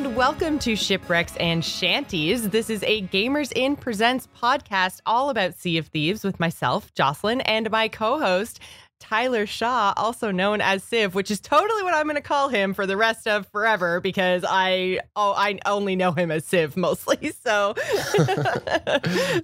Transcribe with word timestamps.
and 0.00 0.16
welcome 0.16 0.58
to 0.58 0.72
Shipwrecks 0.76 1.36
and 1.36 1.62
Shanties. 1.62 2.48
This 2.48 2.70
is 2.70 2.82
a 2.84 3.02
Gamers 3.08 3.52
Inn 3.54 3.76
Presents 3.76 4.28
podcast 4.34 5.02
all 5.04 5.28
about 5.28 5.56
Sea 5.56 5.76
of 5.76 5.88
Thieves 5.88 6.24
with 6.24 6.40
myself, 6.40 6.94
Jocelyn, 6.94 7.42
and 7.42 7.70
my 7.70 7.88
co 7.88 8.18
host, 8.18 8.60
Tyler 8.98 9.44
Shaw, 9.44 9.92
also 9.98 10.30
known 10.30 10.62
as 10.62 10.82
Civ, 10.82 11.14
which 11.14 11.30
is 11.30 11.38
totally 11.38 11.82
what 11.82 11.92
I'm 11.92 12.04
going 12.04 12.14
to 12.14 12.22
call 12.22 12.48
him 12.48 12.72
for 12.72 12.86
the 12.86 12.96
rest 12.96 13.28
of 13.28 13.46
forever 13.48 14.00
because 14.00 14.42
I 14.48 15.00
oh 15.16 15.34
I 15.36 15.58
only 15.66 15.96
know 15.96 16.12
him 16.12 16.30
as 16.30 16.46
Civ 16.46 16.78
mostly. 16.78 17.32
So, 17.42 17.74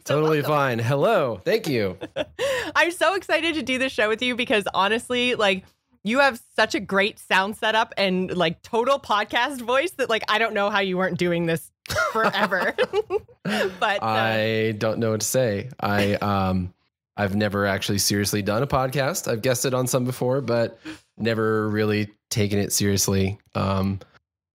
totally 0.04 0.42
fine. 0.42 0.78
Hello, 0.78 1.40
thank 1.44 1.68
you. 1.68 1.98
I'm 2.74 2.92
so 2.92 3.14
excited 3.14 3.56
to 3.56 3.62
do 3.62 3.78
this 3.78 3.92
show 3.92 4.08
with 4.08 4.22
you 4.22 4.36
because 4.36 4.64
honestly, 4.72 5.34
like 5.34 5.64
you 6.06 6.20
have 6.20 6.40
such 6.54 6.76
a 6.76 6.80
great 6.80 7.18
sound 7.18 7.56
setup 7.56 7.92
and 7.96 8.34
like 8.36 8.62
total 8.62 9.00
podcast 9.00 9.60
voice 9.60 9.90
that 9.92 10.08
like 10.08 10.22
I 10.28 10.38
don't 10.38 10.54
know 10.54 10.70
how 10.70 10.78
you 10.78 10.96
weren't 10.96 11.18
doing 11.18 11.46
this 11.46 11.70
forever. 12.12 12.74
but 13.42 14.02
uh, 14.02 14.06
I 14.06 14.74
don't 14.78 14.98
know 15.00 15.10
what 15.10 15.20
to 15.20 15.26
say. 15.26 15.68
I 15.80 16.14
um 16.14 16.72
I've 17.16 17.34
never 17.34 17.66
actually 17.66 17.98
seriously 17.98 18.40
done 18.40 18.62
a 18.62 18.68
podcast. 18.68 19.30
I've 19.30 19.42
guessed 19.42 19.64
it 19.64 19.74
on 19.74 19.88
some 19.88 20.04
before, 20.04 20.40
but 20.40 20.78
never 21.18 21.68
really 21.68 22.08
taken 22.30 22.60
it 22.60 22.72
seriously. 22.72 23.38
Um 23.56 23.98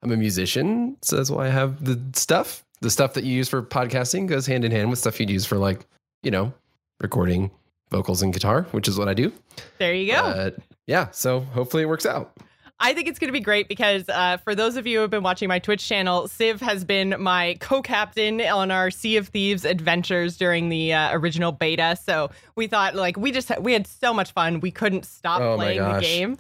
I'm 0.02 0.10
a 0.10 0.16
musician, 0.16 0.96
so 1.02 1.16
that's 1.16 1.30
why 1.30 1.46
I 1.46 1.50
have 1.50 1.84
the 1.84 2.00
stuff. 2.12 2.64
The 2.80 2.90
stuff 2.90 3.14
that 3.14 3.24
you 3.24 3.32
use 3.32 3.48
for 3.48 3.62
podcasting 3.62 4.26
goes 4.26 4.46
hand 4.46 4.64
in 4.64 4.72
hand 4.72 4.90
with 4.90 4.98
stuff 4.98 5.18
you'd 5.20 5.30
use 5.30 5.46
for 5.46 5.58
like, 5.58 5.86
you 6.22 6.30
know, 6.30 6.52
recording 7.00 7.52
vocals 7.90 8.22
and 8.22 8.32
guitar, 8.32 8.62
which 8.72 8.88
is 8.88 8.98
what 8.98 9.08
I 9.08 9.14
do. 9.14 9.32
There 9.78 9.94
you 9.94 10.12
go. 10.12 10.22
But 10.22 10.56
yeah, 10.86 11.10
so 11.10 11.40
hopefully 11.40 11.82
it 11.84 11.86
works 11.86 12.06
out. 12.06 12.32
I 12.78 12.92
think 12.92 13.08
it's 13.08 13.18
going 13.18 13.28
to 13.28 13.32
be 13.32 13.40
great 13.40 13.68
because 13.68 14.06
uh, 14.08 14.36
for 14.38 14.54
those 14.54 14.76
of 14.76 14.86
you 14.86 14.98
who 14.98 15.00
have 15.02 15.10
been 15.10 15.22
watching 15.22 15.48
my 15.48 15.58
Twitch 15.58 15.86
channel, 15.86 16.28
Civ 16.28 16.60
has 16.60 16.84
been 16.84 17.14
my 17.18 17.56
co 17.58 17.80
captain 17.80 18.40
on 18.42 18.70
our 18.70 18.90
Sea 18.90 19.16
of 19.16 19.28
Thieves 19.28 19.64
adventures 19.64 20.36
during 20.36 20.68
the 20.68 20.92
uh, 20.92 21.16
original 21.16 21.52
beta. 21.52 21.96
So 22.02 22.30
we 22.54 22.66
thought, 22.66 22.94
like, 22.94 23.16
we 23.16 23.32
just 23.32 23.50
we 23.60 23.72
had 23.72 23.86
so 23.86 24.12
much 24.12 24.32
fun. 24.32 24.60
We 24.60 24.70
couldn't 24.70 25.06
stop 25.06 25.40
oh 25.40 25.56
playing 25.56 25.82
the 25.82 26.00
game. 26.00 26.36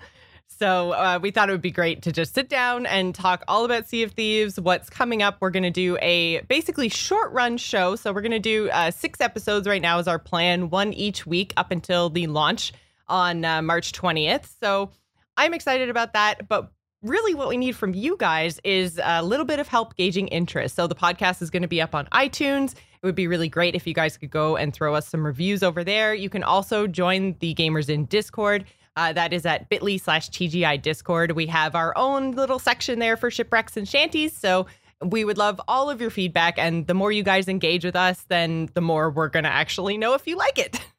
So 0.58 0.92
uh, 0.92 1.18
we 1.20 1.30
thought 1.30 1.50
it 1.50 1.52
would 1.52 1.60
be 1.60 1.70
great 1.70 2.02
to 2.02 2.12
just 2.12 2.34
sit 2.34 2.48
down 2.48 2.86
and 2.86 3.14
talk 3.14 3.44
all 3.46 3.66
about 3.66 3.86
Sea 3.88 4.04
of 4.04 4.12
Thieves, 4.12 4.58
what's 4.58 4.88
coming 4.88 5.22
up. 5.22 5.36
We're 5.40 5.50
going 5.50 5.64
to 5.64 5.70
do 5.70 5.98
a 6.00 6.40
basically 6.48 6.88
short 6.88 7.30
run 7.32 7.58
show. 7.58 7.94
So 7.94 8.10
we're 8.12 8.22
going 8.22 8.30
to 8.30 8.38
do 8.38 8.70
uh, 8.70 8.90
six 8.90 9.20
episodes 9.20 9.68
right 9.68 9.82
now, 9.82 9.98
is 9.98 10.08
our 10.08 10.18
plan, 10.18 10.70
one 10.70 10.94
each 10.94 11.26
week 11.26 11.52
up 11.58 11.70
until 11.70 12.08
the 12.08 12.26
launch 12.26 12.72
on 13.06 13.44
uh, 13.44 13.60
March 13.60 13.92
20th. 13.92 14.48
So 14.58 14.92
I'm 15.36 15.52
excited 15.52 15.90
about 15.90 16.14
that. 16.14 16.48
But 16.48 16.72
really, 17.02 17.34
what 17.34 17.48
we 17.48 17.58
need 17.58 17.76
from 17.76 17.92
you 17.92 18.16
guys 18.18 18.58
is 18.64 18.98
a 19.02 19.22
little 19.22 19.46
bit 19.46 19.58
of 19.58 19.68
help 19.68 19.94
gauging 19.94 20.28
interest. 20.28 20.74
So 20.74 20.86
the 20.86 20.94
podcast 20.94 21.42
is 21.42 21.50
going 21.50 21.62
to 21.62 21.68
be 21.68 21.82
up 21.82 21.94
on 21.94 22.06
iTunes. 22.06 22.72
It 22.72 23.04
would 23.04 23.14
be 23.14 23.26
really 23.26 23.50
great 23.50 23.74
if 23.74 23.86
you 23.86 23.92
guys 23.92 24.16
could 24.16 24.30
go 24.30 24.56
and 24.56 24.72
throw 24.72 24.94
us 24.94 25.06
some 25.06 25.24
reviews 25.24 25.62
over 25.62 25.84
there. 25.84 26.14
You 26.14 26.30
can 26.30 26.42
also 26.42 26.86
join 26.86 27.36
the 27.40 27.54
Gamers 27.54 27.90
Inn 27.90 28.06
Discord. 28.06 28.64
Uh, 28.96 29.12
that 29.12 29.32
is 29.32 29.44
at 29.44 29.68
bit.ly 29.68 29.98
slash 29.98 30.30
TGI 30.30 30.80
Discord. 30.80 31.32
We 31.32 31.46
have 31.46 31.74
our 31.74 31.92
own 31.96 32.32
little 32.32 32.58
section 32.58 32.98
there 32.98 33.16
for 33.16 33.30
shipwrecks 33.30 33.76
and 33.76 33.86
shanties. 33.86 34.34
So 34.34 34.66
we 35.02 35.24
would 35.24 35.38
love 35.38 35.60
all 35.68 35.90
of 35.90 36.00
your 36.00 36.10
feedback. 36.10 36.58
And 36.58 36.86
the 36.86 36.94
more 36.94 37.12
you 37.12 37.22
guys 37.22 37.48
engage 37.48 37.84
with 37.84 37.96
us, 37.96 38.24
then 38.28 38.70
the 38.74 38.80
more 38.80 39.10
we're 39.10 39.28
going 39.28 39.44
to 39.44 39.52
actually 39.52 39.98
know 39.98 40.14
if 40.14 40.26
you 40.26 40.36
like 40.36 40.58
it. 40.58 40.80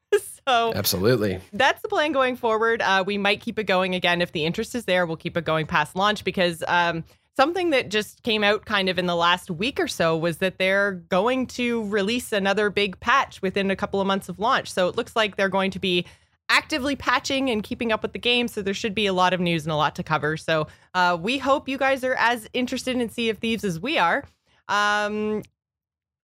So 0.48 0.72
absolutely, 0.74 1.42
that's 1.52 1.82
the 1.82 1.90
plan 1.90 2.14
going 2.14 2.38
forward. 2.38 2.82
Uh, 2.82 3.04
we 3.06 3.18
might 3.18 3.42
keep 3.42 3.60
it 3.60 3.66
going 3.66 3.96
again 3.96 4.22
if 4.22 4.32
the 4.32 4.46
interest 4.46 4.76
is 4.76 4.86
there. 4.86 5.06
We'll 5.06 5.18
keep 5.18 5.36
it 5.36 5.44
going 5.44 5.66
past 5.66 5.94
launch 5.94 6.24
because 6.24 6.64
um, 6.70 7.04
something 7.36 7.72
that 7.72 7.90
just 7.90 8.24
came 8.24 8.46
out 8.46 8.64
kind 8.64 8.88
of 8.88 8.98
in 8.98 9.08
the 9.08 9.16
last 9.16 9.52
week 9.52 9.78
or 9.78 9.90
so 9.90 10.16
was 10.16 10.38
that 10.38 10.58
they're 10.58 10.94
going 11.10 11.48
to 11.48 11.86
release 11.90 12.32
another 12.32 12.70
big 12.70 12.98
patch 13.02 13.42
within 13.42 13.70
a 13.70 13.76
couple 13.76 14.00
of 14.00 14.08
months 14.08 14.30
of 14.30 14.40
launch. 14.40 14.72
So 14.72 14.88
it 14.88 14.96
looks 14.96 15.18
like 15.18 15.36
they're 15.36 15.50
going 15.50 15.72
to 15.72 15.80
be 15.80 16.06
actively 16.50 16.96
patching 16.96 17.50
and 17.50 17.64
keeping 17.64 17.92
up 17.92 18.02
with 18.02 18.14
the 18.14 18.20
game. 18.20 18.48
So 18.48 18.62
there 18.62 18.74
should 18.74 18.96
be 18.96 19.06
a 19.06 19.14
lot 19.14 19.34
of 19.34 19.40
news 19.40 19.66
and 19.66 19.72
a 19.72 19.76
lot 19.76 19.96
to 19.96 20.04
cover. 20.04 20.38
So 20.38 20.68
uh, 20.94 21.18
we 21.20 21.38
hope 21.38 21.68
you 21.68 21.78
guys 21.78 22.04
are 22.04 22.16
as 22.16 22.48
interested 22.54 22.96
in 23.00 23.10
Sea 23.10 23.30
of 23.30 23.38
Thieves 23.40 23.64
as 23.64 23.80
we 23.80 23.98
are. 23.98 24.24
Um, 24.68 25.44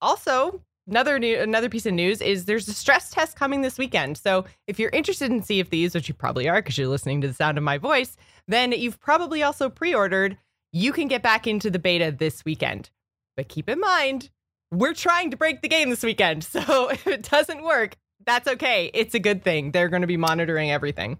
also, 0.01 0.61
another 0.87 1.19
new 1.19 1.39
another 1.39 1.69
piece 1.69 1.85
of 1.85 1.93
news 1.93 2.21
is 2.21 2.45
there's 2.45 2.67
a 2.67 2.73
stress 2.73 3.11
test 3.11 3.35
coming 3.35 3.61
this 3.61 3.77
weekend. 3.77 4.17
So 4.17 4.45
if 4.67 4.79
you're 4.79 4.89
interested 4.91 5.31
in 5.31 5.43
Sea 5.43 5.59
of 5.59 5.67
Thieves, 5.67 5.95
which 5.95 6.07
you 6.07 6.13
probably 6.13 6.49
are 6.49 6.61
because 6.61 6.77
you're 6.77 6.87
listening 6.87 7.21
to 7.21 7.27
the 7.27 7.33
sound 7.33 7.57
of 7.57 7.63
my 7.63 7.77
voice, 7.77 8.17
then 8.47 8.71
you've 8.71 8.99
probably 8.99 9.43
also 9.43 9.69
pre-ordered. 9.69 10.37
You 10.71 10.91
can 10.91 11.07
get 11.07 11.23
back 11.23 11.47
into 11.47 11.69
the 11.69 11.79
beta 11.79 12.11
this 12.17 12.45
weekend. 12.45 12.89
But 13.35 13.47
keep 13.47 13.69
in 13.69 13.79
mind, 13.79 14.29
we're 14.71 14.93
trying 14.93 15.31
to 15.31 15.37
break 15.37 15.61
the 15.61 15.67
game 15.67 15.89
this 15.89 16.03
weekend. 16.03 16.43
So 16.51 16.89
if 16.89 17.07
it 17.07 17.23
doesn't 17.23 17.63
work, 17.63 17.95
that's 18.29 18.47
okay. 18.47 18.91
It's 18.93 19.15
a 19.15 19.19
good 19.19 19.43
thing. 19.43 19.71
They're 19.71 19.89
going 19.89 20.01
to 20.01 20.07
be 20.07 20.17
monitoring 20.17 20.71
everything. 20.71 21.19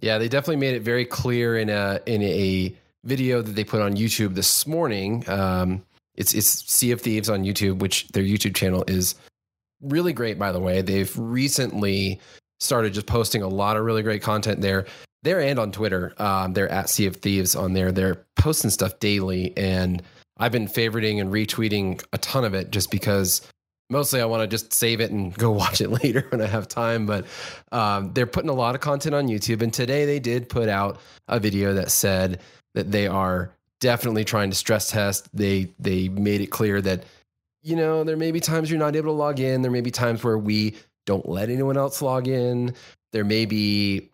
Yeah, 0.00 0.18
they 0.18 0.28
definitely 0.28 0.56
made 0.56 0.74
it 0.74 0.82
very 0.82 1.04
clear 1.04 1.56
in 1.56 1.70
a 1.70 2.00
in 2.06 2.22
a 2.22 2.74
video 3.04 3.42
that 3.42 3.52
they 3.52 3.64
put 3.64 3.82
on 3.82 3.96
YouTube 3.96 4.34
this 4.34 4.66
morning. 4.66 5.28
Um, 5.28 5.84
it's 6.14 6.34
it's 6.34 6.70
Sea 6.70 6.92
of 6.92 7.00
Thieves 7.00 7.28
on 7.28 7.44
YouTube, 7.44 7.78
which 7.78 8.08
their 8.08 8.22
YouTube 8.22 8.54
channel 8.54 8.84
is 8.86 9.14
really 9.80 10.12
great. 10.12 10.38
By 10.38 10.52
the 10.52 10.60
way, 10.60 10.82
they've 10.82 11.12
recently 11.18 12.20
started 12.60 12.94
just 12.94 13.06
posting 13.06 13.42
a 13.42 13.48
lot 13.48 13.76
of 13.76 13.84
really 13.84 14.02
great 14.02 14.22
content 14.22 14.60
there. 14.60 14.86
There 15.22 15.40
and 15.40 15.58
on 15.58 15.72
Twitter, 15.72 16.14
um, 16.18 16.52
they're 16.52 16.70
at 16.70 16.88
Sea 16.88 17.06
of 17.06 17.16
Thieves 17.16 17.56
on 17.56 17.72
there. 17.72 17.90
They're 17.90 18.24
posting 18.36 18.70
stuff 18.70 19.00
daily, 19.00 19.56
and 19.56 20.02
I've 20.38 20.52
been 20.52 20.68
favoriting 20.68 21.20
and 21.20 21.32
retweeting 21.32 22.04
a 22.12 22.18
ton 22.18 22.44
of 22.44 22.54
it 22.54 22.70
just 22.70 22.90
because 22.90 23.42
mostly 23.90 24.20
I 24.20 24.24
want 24.24 24.42
to 24.42 24.46
just 24.46 24.72
save 24.72 25.00
it 25.00 25.10
and 25.10 25.34
go 25.38 25.50
watch 25.50 25.80
it 25.80 25.90
later 25.90 26.26
when 26.30 26.40
I 26.40 26.46
have 26.46 26.68
time. 26.68 27.06
But 27.06 27.26
um, 27.72 28.12
they're 28.12 28.26
putting 28.26 28.50
a 28.50 28.54
lot 28.54 28.74
of 28.74 28.80
content 28.80 29.14
on 29.14 29.28
YouTube, 29.28 29.62
and 29.62 29.72
today 29.72 30.04
they 30.04 30.18
did 30.18 30.48
put 30.48 30.68
out 30.68 31.00
a 31.28 31.40
video 31.40 31.74
that 31.74 31.90
said 31.90 32.40
that 32.74 32.90
they 32.90 33.06
are 33.06 33.50
definitely 33.80 34.24
trying 34.24 34.50
to 34.50 34.56
stress 34.56 34.90
test. 34.90 35.28
They 35.34 35.72
they 35.78 36.08
made 36.08 36.40
it 36.40 36.48
clear 36.48 36.80
that 36.82 37.04
you 37.62 37.76
know 37.76 38.04
there 38.04 38.16
may 38.16 38.32
be 38.32 38.40
times 38.40 38.70
you're 38.70 38.78
not 38.78 38.96
able 38.96 39.12
to 39.12 39.18
log 39.18 39.40
in. 39.40 39.62
There 39.62 39.70
may 39.70 39.80
be 39.80 39.90
times 39.90 40.22
where 40.22 40.38
we 40.38 40.76
don't 41.04 41.28
let 41.28 41.50
anyone 41.50 41.76
else 41.76 42.02
log 42.02 42.28
in. 42.28 42.74
There 43.12 43.24
may 43.24 43.46
be 43.46 44.10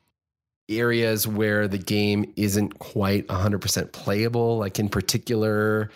areas 0.69 1.27
where 1.27 1.67
the 1.67 1.79
game 1.79 2.33
isn't 2.37 2.79
quite 2.79 3.27
100% 3.27 3.93
playable, 3.93 4.59
like 4.59 4.79
in 4.79 4.89
particular 4.89 5.91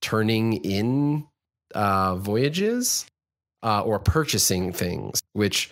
turning 0.00 0.54
in 0.64 1.26
uh, 1.74 2.16
voyages 2.16 3.06
uh, 3.62 3.82
or 3.82 3.98
purchasing 3.98 4.72
things, 4.72 5.22
which 5.32 5.70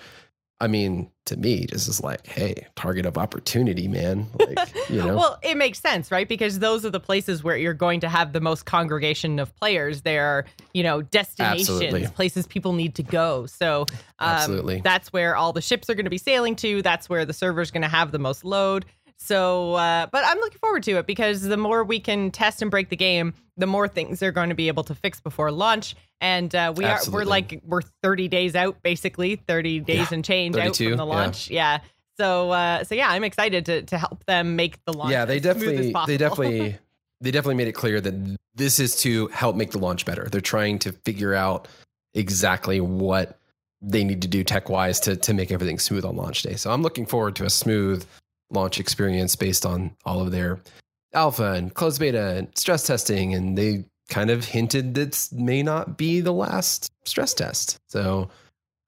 I 0.62 0.66
mean, 0.66 1.10
to 1.24 1.38
me, 1.38 1.66
this 1.70 1.88
is 1.88 2.02
like, 2.02 2.26
hey, 2.26 2.66
target 2.76 3.06
of 3.06 3.16
opportunity, 3.16 3.88
man. 3.88 4.26
Like, 4.38 4.58
you 4.90 4.98
know. 4.98 5.16
well, 5.16 5.38
it 5.42 5.56
makes 5.56 5.80
sense, 5.80 6.10
right? 6.10 6.28
Because 6.28 6.58
those 6.58 6.84
are 6.84 6.90
the 6.90 7.00
places 7.00 7.42
where 7.42 7.56
you're 7.56 7.72
going 7.72 8.00
to 8.00 8.10
have 8.10 8.34
the 8.34 8.42
most 8.42 8.66
congregation 8.66 9.38
of 9.38 9.56
players. 9.56 10.02
They're, 10.02 10.44
you 10.74 10.82
know, 10.82 11.00
destinations, 11.00 11.70
Absolutely. 11.70 12.06
places 12.08 12.46
people 12.46 12.74
need 12.74 12.94
to 12.96 13.02
go. 13.02 13.46
So, 13.46 13.86
um, 14.18 14.28
Absolutely. 14.28 14.82
that's 14.82 15.10
where 15.14 15.34
all 15.34 15.54
the 15.54 15.62
ships 15.62 15.88
are 15.88 15.94
going 15.94 16.04
to 16.04 16.10
be 16.10 16.18
sailing 16.18 16.56
to. 16.56 16.82
That's 16.82 17.08
where 17.08 17.24
the 17.24 17.32
server's 17.32 17.70
going 17.70 17.82
to 17.82 17.88
have 17.88 18.12
the 18.12 18.18
most 18.18 18.44
load. 18.44 18.84
So, 19.20 19.74
uh, 19.74 20.06
but 20.10 20.24
I'm 20.26 20.38
looking 20.38 20.58
forward 20.58 20.82
to 20.84 20.96
it 20.96 21.06
because 21.06 21.42
the 21.42 21.56
more 21.56 21.84
we 21.84 22.00
can 22.00 22.30
test 22.30 22.62
and 22.62 22.70
break 22.70 22.88
the 22.88 22.96
game, 22.96 23.34
the 23.56 23.66
more 23.66 23.86
things 23.86 24.18
they're 24.18 24.32
going 24.32 24.48
to 24.48 24.54
be 24.54 24.68
able 24.68 24.82
to 24.84 24.94
fix 24.94 25.20
before 25.20 25.52
launch. 25.52 25.94
And 26.22 26.54
uh, 26.54 26.72
we 26.74 26.84
Absolutely. 26.84 27.22
are 27.22 27.24
we're 27.24 27.30
like 27.30 27.60
we're 27.66 27.82
30 28.02 28.28
days 28.28 28.56
out, 28.56 28.82
basically 28.82 29.36
30 29.36 29.80
days 29.80 29.98
yeah, 29.98 30.06
and 30.12 30.24
change 30.24 30.54
32, 30.54 30.68
out 30.68 30.88
from 30.88 30.96
the 30.96 31.06
launch. 31.06 31.50
Yeah. 31.50 31.74
yeah. 31.74 31.80
So 32.16 32.50
uh, 32.50 32.84
so 32.84 32.94
yeah, 32.94 33.10
I'm 33.10 33.24
excited 33.24 33.66
to 33.66 33.82
to 33.82 33.98
help 33.98 34.24
them 34.24 34.56
make 34.56 34.82
the 34.84 34.92
launch. 34.92 35.12
Yeah, 35.12 35.24
they 35.24 35.38
definitely 35.38 35.94
they 36.06 36.16
definitely 36.16 36.76
they 37.20 37.30
definitely 37.30 37.54
made 37.54 37.68
it 37.68 37.72
clear 37.72 38.00
that 38.00 38.36
this 38.54 38.78
is 38.78 38.96
to 39.02 39.28
help 39.28 39.56
make 39.56 39.70
the 39.70 39.78
launch 39.78 40.04
better. 40.04 40.28
They're 40.30 40.40
trying 40.40 40.78
to 40.80 40.92
figure 40.92 41.34
out 41.34 41.68
exactly 42.14 42.80
what 42.80 43.38
they 43.80 44.04
need 44.04 44.20
to 44.22 44.28
do 44.28 44.44
tech 44.44 44.68
wise 44.68 45.00
to 45.00 45.16
to 45.16 45.32
make 45.32 45.50
everything 45.50 45.78
smooth 45.78 46.04
on 46.04 46.16
launch 46.16 46.42
day. 46.42 46.56
So 46.56 46.70
I'm 46.70 46.82
looking 46.82 47.06
forward 47.06 47.36
to 47.36 47.44
a 47.44 47.50
smooth 47.50 48.04
launch 48.50 48.80
experience 48.80 49.36
based 49.36 49.64
on 49.64 49.96
all 50.04 50.20
of 50.20 50.30
their 50.32 50.60
alpha 51.12 51.52
and 51.52 51.74
closed 51.74 52.00
beta 52.00 52.36
and 52.36 52.48
stress 52.56 52.86
testing. 52.86 53.34
And 53.34 53.56
they 53.56 53.84
kind 54.08 54.30
of 54.30 54.44
hinted 54.44 54.94
that 54.94 55.28
may 55.32 55.62
not 55.62 55.96
be 55.96 56.20
the 56.20 56.32
last 56.32 56.90
stress 57.04 57.32
test. 57.32 57.78
So, 57.88 58.28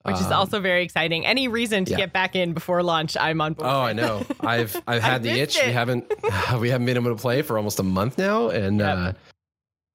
which 0.02 0.16
is 0.16 0.26
um, 0.26 0.32
also 0.32 0.60
very 0.60 0.82
exciting. 0.82 1.24
Any 1.24 1.46
reason 1.46 1.84
to 1.84 1.92
yeah. 1.92 1.96
get 1.96 2.12
back 2.12 2.34
in 2.34 2.52
before 2.52 2.82
launch, 2.82 3.16
I'm 3.16 3.40
on 3.40 3.54
board. 3.54 3.70
Oh, 3.70 3.80
I 3.80 3.92
know. 3.92 4.26
I've 4.40 4.80
I've 4.86 5.02
had 5.02 5.22
the 5.22 5.30
itch. 5.30 5.56
It. 5.56 5.66
We 5.66 5.72
haven't 5.72 6.12
we 6.60 6.68
haven't 6.70 6.86
been 6.86 6.96
able 6.96 7.14
to 7.14 7.20
play 7.20 7.42
for 7.42 7.56
almost 7.56 7.78
a 7.78 7.84
month 7.84 8.18
now, 8.18 8.48
and 8.48 8.80
yep. 8.80 8.98
uh, 8.98 9.12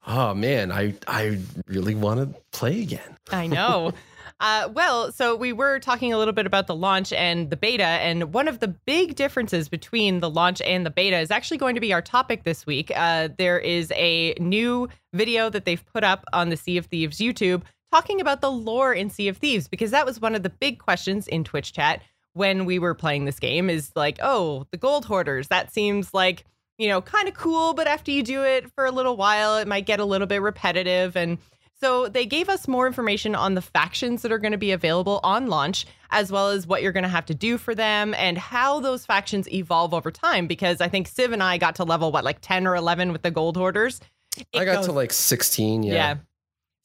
oh 0.08 0.34
man, 0.34 0.72
I 0.72 0.96
I 1.08 1.40
really 1.68 1.94
want 1.94 2.22
to 2.22 2.40
play 2.52 2.82
again. 2.82 3.18
I 3.32 3.48
know. 3.48 3.94
Uh, 4.40 4.70
well, 4.72 5.12
so 5.12 5.36
we 5.36 5.52
were 5.52 5.80
talking 5.80 6.14
a 6.14 6.18
little 6.18 6.34
bit 6.34 6.46
about 6.46 6.68
the 6.68 6.76
launch 6.76 7.12
and 7.12 7.50
the 7.50 7.58
beta, 7.58 7.84
and 7.84 8.34
one 8.34 8.48
of 8.48 8.60
the 8.60 8.68
big 8.68 9.16
differences 9.16 9.68
between 9.68 10.20
the 10.20 10.30
launch 10.30 10.62
and 10.62 10.86
the 10.86 10.92
beta 10.92 11.18
is 11.18 11.32
actually 11.32 11.58
going 11.58 11.74
to 11.74 11.82
be 11.82 11.92
our 11.92 12.04
topic 12.04 12.44
this 12.44 12.66
week. 12.66 12.92
Uh, 12.96 13.30
there 13.38 13.58
is 13.58 13.92
a 13.96 14.36
new 14.40 14.88
video 15.14 15.50
that 15.50 15.66
they've 15.66 15.84
put 15.88 16.04
up 16.04 16.24
on 16.34 16.50
the 16.50 16.58
Sea 16.58 16.78
of 16.78 16.86
Thieves 16.86 17.18
YouTube 17.18 17.64
talking 17.92 18.22
about 18.22 18.42
the 18.42 18.52
lore 18.52 18.94
in 18.94 19.10
Sea 19.10 19.28
of 19.28 19.38
Thieves, 19.38 19.68
because 19.68 19.90
that 19.90 20.06
was 20.06 20.22
one 20.22 20.36
of 20.36 20.44
the 20.44 20.50
big 20.52 20.78
questions 20.78 21.28
in 21.28 21.44
Twitch 21.44 21.74
chat 21.74 22.04
when 22.34 22.66
we 22.66 22.78
were 22.78 22.94
playing 22.94 23.26
this 23.26 23.40
game 23.40 23.70
is 23.70 23.92
like, 23.96 24.20
oh, 24.22 24.68
the 24.70 24.78
gold 24.78 25.06
hoarders, 25.06 25.48
that 25.48 25.74
seems 25.74 26.14
like, 26.14 26.46
you 26.78 26.88
know, 26.88 27.02
kind 27.02 27.28
of 27.28 27.34
cool, 27.34 27.74
but 27.74 27.88
after 27.88 28.12
you 28.12 28.22
do 28.22 28.44
it 28.44 28.72
for 28.76 28.86
a 28.86 28.92
little 28.92 29.18
while, 29.18 29.58
it 29.58 29.68
might 29.68 29.88
get 29.88 30.00
a 30.00 30.06
little 30.06 30.28
bit 30.28 30.44
repetitive. 30.44 31.18
And 31.18 31.40
so 31.80 32.08
they 32.08 32.26
gave 32.26 32.50
us 32.50 32.68
more 32.68 32.88
information 32.88 33.36
on 33.36 33.54
the 33.54 33.62
factions 33.62 34.24
that 34.24 34.32
are 34.32 34.40
going 34.40 34.52
to 34.52 34.58
be 34.58 34.72
available 34.72 35.20
on 35.24 35.48
launch, 35.48 35.86
as 36.10 36.32
well 36.32 36.50
as 36.50 36.66
what 36.66 36.82
you're 36.82 36.92
going 36.92 37.04
to 37.04 37.10
have 37.10 37.28
to 37.28 37.36
do 37.36 37.58
for 37.58 37.76
them 37.76 38.16
and 38.16 38.38
how 38.38 38.80
those 38.80 39.06
factions 39.06 39.48
evolve 39.52 39.94
over 39.94 40.10
time. 40.10 40.48
Because 40.48 40.82
I 40.82 40.88
think 40.88 41.08
Civ 41.08 41.32
and 41.32 41.44
I 41.44 41.58
got 41.58 41.76
to 41.76 41.84
level, 41.84 42.12
what, 42.12 42.24
like 42.24 42.40
10 42.42 42.66
or 42.66 42.76
11 42.76 43.12
with 43.12 43.22
the 43.22 43.32
gold 43.32 43.58
hoarders? 43.58 44.02
It 44.38 44.48
I 44.56 44.66
got 44.66 44.78
goes, 44.78 44.86
to 44.88 44.92
like 44.92 45.14
16. 45.14 45.84
Yeah. 45.84 45.94
Yeah. 45.94 46.16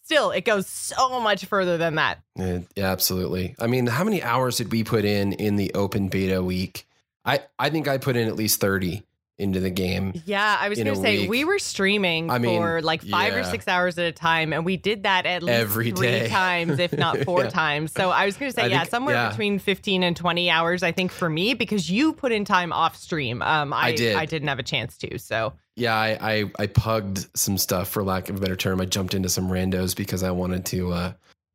Still, 0.05 0.31
it 0.31 0.45
goes 0.45 0.67
so 0.67 1.21
much 1.21 1.47
further 1.47 1.79
than 1.79 1.95
that. 1.95 2.19
Eh, 2.39 2.61
yeah, 2.77 2.91
absolutely. 2.91 3.55
I 3.59 3.69
mean, 3.69 3.87
how 3.87 4.05
many 4.05 4.23
hours 4.23 4.59
did 4.59 4.73
we 4.73 4.85
put 4.85 5.05
in 5.05 5.33
in 5.33 5.57
the 5.57 5.73
open 5.75 6.09
beta 6.09 6.43
week? 6.43 6.87
I, 7.25 7.41
I 7.59 7.71
think 7.71 7.89
I 7.89 7.99
put 7.99 8.17
in 8.17 8.27
at 8.27 8.37
least 8.37 8.61
30 8.61 9.05
into 9.39 9.61
the 9.61 9.71
game. 9.71 10.13
Yeah, 10.25 10.57
I 10.61 10.69
was 10.69 10.79
going 10.79 10.95
to 10.95 11.01
say 11.01 11.21
week. 11.21 11.31
we 11.31 11.45
were 11.45 11.59
streaming 11.59 12.31
I 12.31 12.39
mean, 12.39 12.61
for 12.61 12.83
like 12.83 13.03
five 13.03 13.33
yeah. 13.33 13.41
or 13.41 13.45
six 13.45 13.67
hours 13.67 13.99
at 13.99 14.07
a 14.07 14.13
time, 14.13 14.53
and 14.53 14.65
we 14.65 14.77
did 14.77 15.03
that 15.03 15.27
at 15.27 15.43
least 15.43 15.59
every 15.59 15.91
three 15.91 16.07
day. 16.07 16.29
times, 16.29 16.79
if 16.79 16.93
not 16.93 17.19
four 17.25 17.45
yeah. 17.45 17.51
times. 17.51 17.93
So 17.93 18.11
I 18.11 18.27
was 18.27 18.37
going 18.37 18.51
to 18.51 18.55
say, 18.55 18.65
I 18.65 18.67
yeah, 18.67 18.79
think, 18.81 18.91
somewhere 18.91 19.15
yeah. 19.15 19.31
between 19.31 19.59
fifteen 19.59 20.03
and 20.03 20.17
twenty 20.17 20.51
hours, 20.51 20.83
I 20.83 20.93
think 20.93 21.11
for 21.13 21.29
me, 21.29 21.55
because 21.55 21.91
you 21.91 22.13
put 22.13 22.33
in 22.33 22.45
time 22.45 22.73
off 22.73 22.97
stream. 22.97 23.43
Um, 23.43 23.73
I, 23.73 23.89
I 23.89 23.95
did. 23.95 24.17
I 24.17 24.27
didn't 24.27 24.49
have 24.49 24.59
a 24.59 24.65
chance 24.65 24.97
to. 24.99 25.19
So 25.19 25.53
yeah, 25.77 25.95
I, 25.95 26.19
I 26.21 26.51
I 26.59 26.67
pugged 26.67 27.29
some 27.37 27.59
stuff 27.59 27.89
for 27.89 28.03
lack 28.05 28.29
of 28.29 28.37
a 28.37 28.41
better 28.41 28.57
term. 28.57 28.81
I 28.81 28.85
jumped 28.85 29.15
into 29.15 29.29
some 29.29 29.49
randos 29.49 29.97
because 29.97 30.23
I 30.23 30.31
wanted 30.31 30.67
to. 30.67 30.93
Uh, 30.93 31.13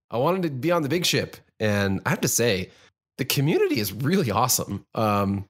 I 0.09 0.17
wanted 0.17 0.43
to 0.43 0.49
be 0.49 0.71
on 0.71 0.83
the 0.83 0.89
big 0.89 1.05
ship, 1.05 1.37
and 1.59 2.01
I 2.05 2.09
have 2.09 2.21
to 2.21 2.27
say, 2.27 2.71
the 3.17 3.25
community 3.25 3.79
is 3.79 3.91
really 3.93 4.31
awesome. 4.31 4.85
Um, 4.95 5.47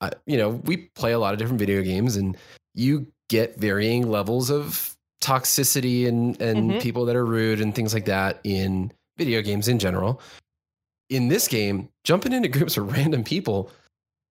uh, 0.00 0.10
you 0.26 0.36
know, 0.36 0.50
we 0.50 0.76
play 0.76 1.12
a 1.12 1.18
lot 1.18 1.32
of 1.32 1.38
different 1.38 1.58
video 1.58 1.82
games 1.82 2.16
and 2.16 2.36
you 2.74 3.06
get 3.28 3.56
varying 3.56 4.08
levels 4.08 4.50
of 4.50 4.96
toxicity 5.22 6.06
and, 6.06 6.40
and 6.40 6.70
mm-hmm. 6.70 6.78
people 6.78 7.04
that 7.06 7.16
are 7.16 7.24
rude 7.24 7.60
and 7.60 7.74
things 7.74 7.94
like 7.94 8.04
that 8.04 8.40
in 8.44 8.92
video 9.16 9.42
games 9.42 9.68
in 9.68 9.78
general. 9.78 10.20
In 11.08 11.28
this 11.28 11.48
game, 11.48 11.88
jumping 12.04 12.32
into 12.32 12.48
groups 12.56 12.76
of 12.76 12.92
random 12.92 13.24
people, 13.24 13.70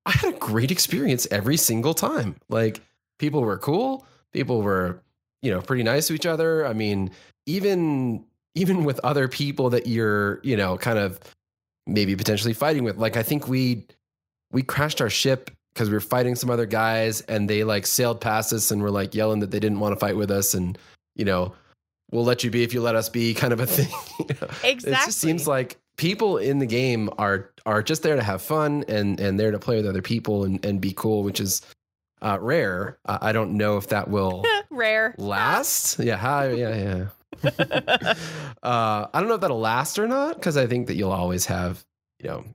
I 0.06 0.12
had 0.12 0.34
a 0.36 0.38
great 0.38 0.72
experience 0.72 1.28
every 1.32 1.58
single 1.58 1.94
time. 1.94 2.36
Like 2.50 2.82
people 3.18 3.42
were 3.42 3.58
cool, 3.58 4.06
people 4.34 4.62
were, 4.62 5.02
you 5.42 5.52
know, 5.52 5.62
pretty 5.62 5.84
nice 5.84 6.08
to 6.08 6.14
each 6.14 6.26
other. 6.26 6.66
I 6.66 6.74
mean, 6.74 7.12
even 7.46 8.26
even 8.54 8.86
with 8.86 9.00
other 9.04 9.28
people 9.28 9.70
that 9.72 9.86
you're, 9.86 10.40
you 10.44 10.56
know, 10.56 10.78
kind 10.78 10.98
of 10.98 11.20
maybe 11.86 12.16
potentially 12.16 12.54
fighting 12.54 12.84
with. 12.84 12.98
Like 12.98 13.18
I 13.18 13.24
think 13.24 13.48
we 13.48 13.86
we 14.56 14.64
crashed 14.64 15.02
our 15.02 15.10
ship 15.10 15.52
because 15.74 15.90
we 15.90 15.94
were 15.94 16.00
fighting 16.00 16.34
some 16.34 16.50
other 16.50 16.66
guys 16.66 17.20
and 17.22 17.50
they 17.50 17.66
like 17.66 17.86
sailed 17.86 18.22
past 18.22 18.54
us 18.54 18.72
and 18.72 18.82
were 18.82 18.90
like 18.90 19.14
yelling 19.14 19.42
that 19.42 19.52
they 19.52 19.60
didn't 19.60 19.82
want 19.82 19.92
to 19.94 20.00
fight 20.00 20.16
with 20.16 20.32
us 20.32 20.54
and 20.54 20.78
you 21.18 21.26
know 21.26 21.54
we'll 22.12 22.24
let 22.24 22.42
you 22.42 22.50
be 22.50 22.64
if 22.64 22.74
you 22.74 22.80
let 22.82 22.96
us 22.96 23.10
be 23.10 23.34
kind 23.34 23.52
of 23.52 23.60
a 23.60 23.66
thing. 23.78 23.94
Exactly 24.64 24.94
it 24.94 25.06
just 25.06 25.18
seems 25.18 25.46
like 25.46 25.78
people 25.98 26.38
in 26.38 26.60
the 26.60 26.66
game 26.66 27.10
are 27.18 27.52
are 27.66 27.84
just 27.84 28.02
there 28.02 28.16
to 28.16 28.24
have 28.24 28.42
fun 28.42 28.86
and 28.88 29.20
and 29.20 29.38
there 29.38 29.52
to 29.52 29.60
play 29.60 29.76
with 29.76 29.86
other 29.86 30.02
people 30.02 30.46
and 30.46 30.64
and 30.66 30.80
be 30.80 30.94
cool 30.96 31.22
which 31.22 31.42
is 31.42 31.62
uh, 32.22 32.38
rare. 32.40 32.98
Uh, 33.06 33.18
i 33.22 33.34
don't 33.34 33.52
know 33.52 33.76
if 33.76 33.90
that 33.90 34.08
will 34.08 34.42
rare. 34.72 35.14
last. 35.18 36.00
Yeah 36.00 36.16
hi, 36.16 36.52
yeah 36.52 37.06
yeah. 37.44 38.14
Uh, 38.64 39.06
i 39.14 39.20
don't 39.20 39.28
know 39.28 39.36
if 39.36 39.42
that'll 39.42 39.60
last 39.60 40.00
or 40.00 40.08
not 40.08 40.38
because 40.38 40.56
i 40.56 40.66
think 40.66 40.88
that 40.88 40.96
you'll 40.96 41.12
always 41.12 41.46
have 41.46 41.84
you 42.24 42.30
know 42.30 42.46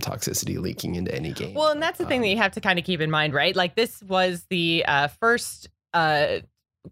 toxicity 0.00 0.58
leaking 0.58 0.94
into 0.94 1.14
any 1.14 1.32
game. 1.32 1.54
Well, 1.54 1.70
and 1.70 1.82
that's 1.82 1.98
the 1.98 2.04
um, 2.04 2.08
thing 2.08 2.20
that 2.22 2.28
you 2.28 2.36
have 2.36 2.52
to 2.52 2.60
kind 2.60 2.78
of 2.78 2.84
keep 2.84 3.00
in 3.00 3.10
mind, 3.10 3.34
right? 3.34 3.54
Like 3.54 3.74
this 3.74 4.02
was 4.02 4.46
the 4.50 4.84
uh, 4.86 5.08
first 5.08 5.68
uh, 5.94 6.38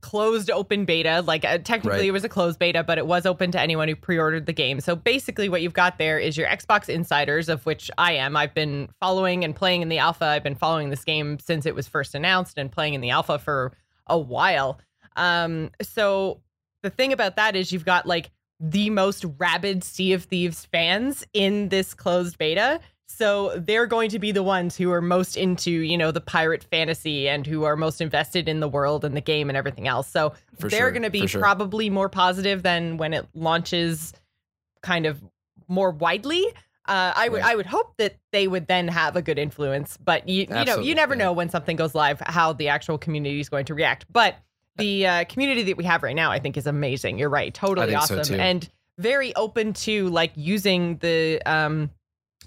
closed 0.00 0.50
open 0.50 0.84
beta. 0.84 1.22
Like 1.22 1.44
uh, 1.44 1.58
technically 1.58 1.98
right. 1.98 2.08
it 2.08 2.12
was 2.12 2.24
a 2.24 2.28
closed 2.28 2.58
beta, 2.58 2.82
but 2.82 2.98
it 2.98 3.06
was 3.06 3.26
open 3.26 3.50
to 3.52 3.60
anyone 3.60 3.88
who 3.88 3.96
pre-ordered 3.96 4.46
the 4.46 4.52
game. 4.52 4.80
So 4.80 4.96
basically, 4.96 5.48
what 5.48 5.62
you've 5.62 5.74
got 5.74 5.98
there 5.98 6.18
is 6.18 6.36
your 6.36 6.48
Xbox 6.48 6.88
insiders, 6.88 7.48
of 7.48 7.64
which 7.66 7.90
I 7.98 8.12
am. 8.12 8.36
I've 8.36 8.54
been 8.54 8.88
following 9.00 9.44
and 9.44 9.54
playing 9.54 9.82
in 9.82 9.88
the 9.88 9.98
alpha. 9.98 10.24
I've 10.26 10.42
been 10.42 10.54
following 10.54 10.90
this 10.90 11.04
game 11.04 11.38
since 11.38 11.66
it 11.66 11.74
was 11.74 11.88
first 11.88 12.14
announced 12.14 12.58
and 12.58 12.70
playing 12.70 12.94
in 12.94 13.00
the 13.00 13.10
alpha 13.10 13.38
for 13.38 13.72
a 14.06 14.18
while. 14.18 14.80
Um, 15.16 15.70
so 15.80 16.40
the 16.82 16.90
thing 16.90 17.12
about 17.12 17.36
that 17.36 17.56
is 17.56 17.72
you've 17.72 17.84
got 17.84 18.06
like 18.06 18.30
the 18.60 18.90
most 18.90 19.24
rabid 19.38 19.84
Sea 19.84 20.12
of 20.12 20.24
Thieves 20.24 20.64
fans 20.66 21.24
in 21.32 21.68
this 21.68 21.94
closed 21.94 22.38
beta 22.38 22.80
so 23.06 23.52
they're 23.56 23.86
going 23.86 24.10
to 24.10 24.18
be 24.18 24.32
the 24.32 24.42
ones 24.42 24.76
who 24.76 24.90
are 24.90 25.02
most 25.02 25.36
into, 25.36 25.70
you 25.70 25.96
know, 25.96 26.10
the 26.10 26.20
pirate 26.20 26.64
fantasy 26.64 27.28
and 27.28 27.46
who 27.46 27.64
are 27.64 27.76
most 27.76 28.00
invested 28.00 28.48
in 28.48 28.60
the 28.60 28.68
world 28.68 29.04
and 29.04 29.16
the 29.16 29.20
game 29.20 29.50
and 29.50 29.56
everything 29.56 29.86
else. 29.86 30.08
So 30.08 30.32
for 30.58 30.68
they're 30.68 30.80
sure, 30.80 30.90
going 30.90 31.02
to 31.02 31.10
be 31.10 31.26
sure. 31.26 31.40
probably 31.40 31.90
more 31.90 32.08
positive 32.08 32.62
than 32.62 32.96
when 32.96 33.12
it 33.12 33.26
launches 33.34 34.12
kind 34.82 35.06
of 35.06 35.22
more 35.68 35.90
widely. 35.90 36.44
Uh, 36.86 37.12
I 37.16 37.28
would 37.28 37.40
right. 37.40 37.52
I 37.52 37.56
would 37.56 37.66
hope 37.66 37.96
that 37.96 38.16
they 38.32 38.46
would 38.46 38.66
then 38.66 38.88
have 38.88 39.16
a 39.16 39.22
good 39.22 39.38
influence, 39.38 39.96
but 39.96 40.28
you 40.28 40.46
you 40.50 40.64
know 40.66 40.80
you 40.80 40.94
never 40.94 41.14
yeah. 41.14 41.24
know 41.24 41.32
when 41.32 41.48
something 41.48 41.76
goes 41.76 41.94
live 41.94 42.20
how 42.20 42.52
the 42.52 42.68
actual 42.68 42.98
community 42.98 43.40
is 43.40 43.48
going 43.48 43.64
to 43.66 43.74
react. 43.74 44.04
But 44.12 44.36
the 44.76 45.06
uh, 45.06 45.24
community 45.24 45.62
that 45.62 45.78
we 45.78 45.84
have 45.84 46.02
right 46.02 46.16
now, 46.16 46.30
I 46.30 46.40
think, 46.40 46.58
is 46.58 46.66
amazing. 46.66 47.18
You're 47.18 47.30
right, 47.30 47.54
totally 47.54 47.94
awesome, 47.94 48.22
so 48.22 48.34
and 48.34 48.68
very 48.98 49.34
open 49.34 49.72
to 49.72 50.08
like 50.08 50.32
using 50.34 50.98
the 50.98 51.40
um, 51.46 51.90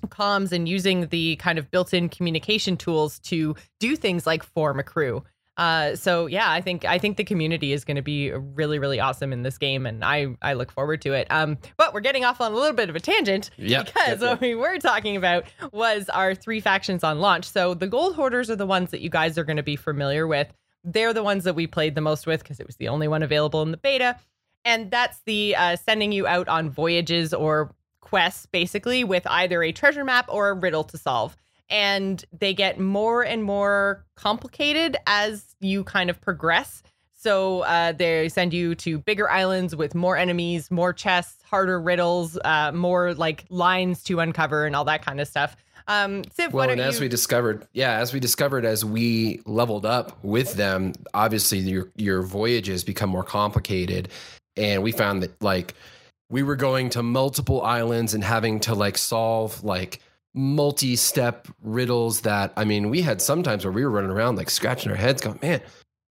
comms 0.07 0.51
and 0.51 0.67
using 0.67 1.07
the 1.07 1.35
kind 1.37 1.59
of 1.59 1.69
built-in 1.71 2.09
communication 2.09 2.77
tools 2.77 3.19
to 3.19 3.55
do 3.79 3.95
things 3.95 4.25
like 4.25 4.43
form 4.43 4.79
a 4.79 4.83
crew. 4.83 5.23
Uh, 5.57 5.95
so 5.95 6.27
yeah, 6.27 6.51
I 6.51 6.61
think 6.61 6.85
I 6.85 6.99
think 6.99 7.17
the 7.17 7.23
community 7.23 7.73
is 7.73 7.83
going 7.83 7.95
to 7.95 8.03
be 8.03 8.31
really 8.31 8.77
really 8.77 8.99
awesome 8.99 9.33
in 9.33 9.41
this 9.41 9.57
game, 9.57 9.87
and 9.87 10.05
I 10.05 10.27
I 10.41 10.53
look 10.53 10.71
forward 10.71 11.01
to 11.01 11.13
it. 11.13 11.27
Um, 11.31 11.57
but 11.77 11.93
we're 11.93 12.01
getting 12.01 12.23
off 12.23 12.39
on 12.39 12.51
a 12.51 12.55
little 12.55 12.75
bit 12.75 12.89
of 12.89 12.95
a 12.95 12.99
tangent 12.99 13.49
yep, 13.57 13.87
because 13.87 14.07
yep, 14.07 14.21
yep. 14.21 14.29
what 14.29 14.41
we 14.41 14.53
were 14.53 14.77
talking 14.77 15.17
about 15.17 15.45
was 15.71 16.09
our 16.09 16.35
three 16.35 16.59
factions 16.59 17.03
on 17.03 17.19
launch. 17.19 17.45
So 17.45 17.73
the 17.73 17.87
gold 17.87 18.15
hoarders 18.15 18.51
are 18.51 18.55
the 18.55 18.67
ones 18.67 18.91
that 18.91 19.01
you 19.01 19.09
guys 19.09 19.37
are 19.37 19.43
going 19.43 19.57
to 19.57 19.63
be 19.63 19.75
familiar 19.75 20.27
with. 20.27 20.47
They're 20.83 21.13
the 21.13 21.23
ones 21.23 21.43
that 21.45 21.55
we 21.55 21.65
played 21.65 21.95
the 21.95 22.01
most 22.01 22.27
with 22.27 22.43
because 22.43 22.59
it 22.59 22.67
was 22.67 22.75
the 22.75 22.89
only 22.89 23.07
one 23.07 23.23
available 23.23 23.63
in 23.63 23.71
the 23.71 23.77
beta, 23.77 24.15
and 24.63 24.91
that's 24.91 25.19
the 25.25 25.55
uh, 25.55 25.75
sending 25.75 26.11
you 26.11 26.27
out 26.27 26.47
on 26.47 26.69
voyages 26.69 27.33
or 27.33 27.73
quests 28.09 28.45
basically 28.45 29.03
with 29.03 29.25
either 29.27 29.63
a 29.63 29.71
treasure 29.71 30.03
map 30.03 30.25
or 30.29 30.49
a 30.49 30.53
riddle 30.53 30.83
to 30.85 30.97
solve. 30.97 31.35
And 31.69 32.23
they 32.37 32.53
get 32.53 32.79
more 32.79 33.23
and 33.23 33.43
more 33.43 34.05
complicated 34.15 34.95
as 35.05 35.55
you 35.59 35.83
kind 35.83 36.09
of 36.09 36.21
progress. 36.21 36.81
So 37.19 37.61
uh, 37.61 37.91
they 37.91 38.29
send 38.29 38.53
you 38.53 38.75
to 38.75 38.99
bigger 38.99 39.29
islands 39.29 39.75
with 39.75 39.95
more 39.95 40.15
enemies, 40.15 40.71
more 40.71 40.93
chests, 40.93 41.43
harder 41.43 41.81
riddles, 41.81 42.37
uh, 42.45 42.71
more 42.71 43.13
like 43.15 43.45
lines 43.49 44.03
to 44.03 44.19
uncover, 44.19 44.65
and 44.65 44.75
all 44.75 44.85
that 44.85 45.03
kind 45.03 45.19
of 45.19 45.27
stuff. 45.27 45.57
Um, 45.87 46.23
well, 46.51 46.69
and 46.69 46.79
as 46.79 46.95
you... 46.99 47.05
we 47.05 47.07
discovered, 47.07 47.65
yeah, 47.73 47.93
as 47.97 48.13
we 48.13 48.19
discovered 48.19 48.65
as 48.65 48.85
we 48.85 49.41
leveled 49.45 49.85
up 49.85 50.23
with 50.23 50.53
them, 50.53 50.93
obviously 51.13 51.59
your 51.59 51.91
your 51.95 52.21
voyages 52.21 52.83
become 52.83 53.09
more 53.09 53.23
complicated, 53.23 54.09
and 54.55 54.83
we 54.83 54.91
found 54.91 55.23
that 55.23 55.41
like 55.41 55.73
we 56.29 56.43
were 56.43 56.55
going 56.55 56.89
to 56.91 57.03
multiple 57.03 57.61
islands 57.61 58.13
and 58.13 58.23
having 58.23 58.59
to 58.61 58.75
like 58.75 58.97
solve 58.97 59.63
like 59.63 60.01
multi-step 60.33 61.47
riddles 61.61 62.21
that 62.21 62.53
I 62.55 62.65
mean, 62.65 62.89
we 62.89 63.01
had 63.01 63.21
sometimes 63.21 63.65
where 63.65 63.71
we 63.71 63.83
were 63.83 63.91
running 63.91 64.11
around 64.11 64.35
like 64.35 64.49
scratching 64.49 64.91
our 64.91 64.97
heads 64.97 65.21
going, 65.21 65.39
"Man, 65.41 65.61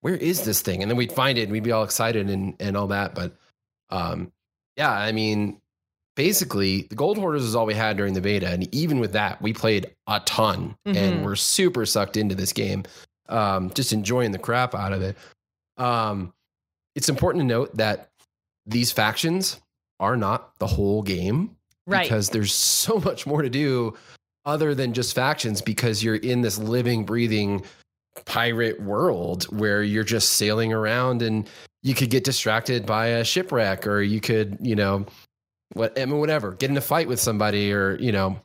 where 0.01 0.15
is 0.15 0.43
this 0.43 0.61
thing?" 0.61 0.81
And 0.81 0.91
then 0.91 0.97
we'd 0.97 1.13
find 1.13 1.37
it 1.37 1.43
and 1.43 1.51
we'd 1.51 1.63
be 1.63 1.71
all 1.71 1.83
excited 1.83 2.29
and 2.29 2.55
and 2.59 2.75
all 2.75 2.87
that, 2.87 3.15
but 3.15 3.35
um 3.89 4.31
yeah, 4.75 4.91
I 4.91 5.11
mean, 5.11 5.61
basically 6.15 6.83
the 6.83 6.95
gold 6.95 7.17
hoarders 7.17 7.43
is 7.43 7.55
all 7.55 7.65
we 7.65 7.73
had 7.73 7.97
during 7.97 8.13
the 8.13 8.21
beta 8.21 8.49
and 8.49 8.73
even 8.75 8.99
with 8.99 9.13
that, 9.13 9.41
we 9.41 9.53
played 9.53 9.95
a 10.07 10.19
ton 10.21 10.75
mm-hmm. 10.85 10.97
and 10.97 11.25
we're 11.25 11.35
super 11.35 11.85
sucked 11.85 12.17
into 12.17 12.35
this 12.35 12.53
game. 12.53 12.83
Um 13.29 13.69
just 13.71 13.93
enjoying 13.93 14.31
the 14.31 14.39
crap 14.39 14.75
out 14.75 14.93
of 14.93 15.01
it. 15.01 15.15
Um 15.77 16.33
it's 16.95 17.09
important 17.09 17.43
to 17.43 17.47
note 17.47 17.77
that 17.77 18.09
these 18.65 18.91
factions 18.91 19.61
are 19.99 20.17
not 20.17 20.57
the 20.59 20.67
whole 20.67 21.01
game. 21.01 21.55
Right. 21.85 22.03
Because 22.03 22.29
there's 22.29 22.53
so 22.53 22.99
much 23.05 23.25
more 23.25 23.41
to 23.41 23.49
do 23.49 23.95
other 24.45 24.73
than 24.75 24.93
just 24.93 25.13
factions 25.15 25.61
because 25.61 26.03
you're 26.03 26.15
in 26.15 26.41
this 26.41 26.57
living, 26.57 27.05
breathing 27.05 27.63
pirate 28.25 28.81
world 28.81 29.43
where 29.45 29.83
you're 29.83 30.03
just 30.03 30.33
sailing 30.33 30.73
around 30.73 31.21
and 31.21 31.49
you 31.83 31.93
could 31.93 32.09
get 32.09 32.23
distracted 32.23 32.85
by 32.85 33.07
a 33.07 33.23
shipwreck 33.23 33.85
or 33.85 34.01
you 34.01 34.19
could, 34.19 34.57
you 34.61 34.75
know, 34.75 35.05
what 35.73 35.99
I 35.99 36.05
mean, 36.05 36.19
whatever, 36.19 36.53
get 36.53 36.69
in 36.69 36.77
a 36.77 36.81
fight 36.81 37.07
with 37.07 37.19
somebody, 37.19 37.71
or 37.73 37.95
you 37.99 38.11
know, 38.11 38.39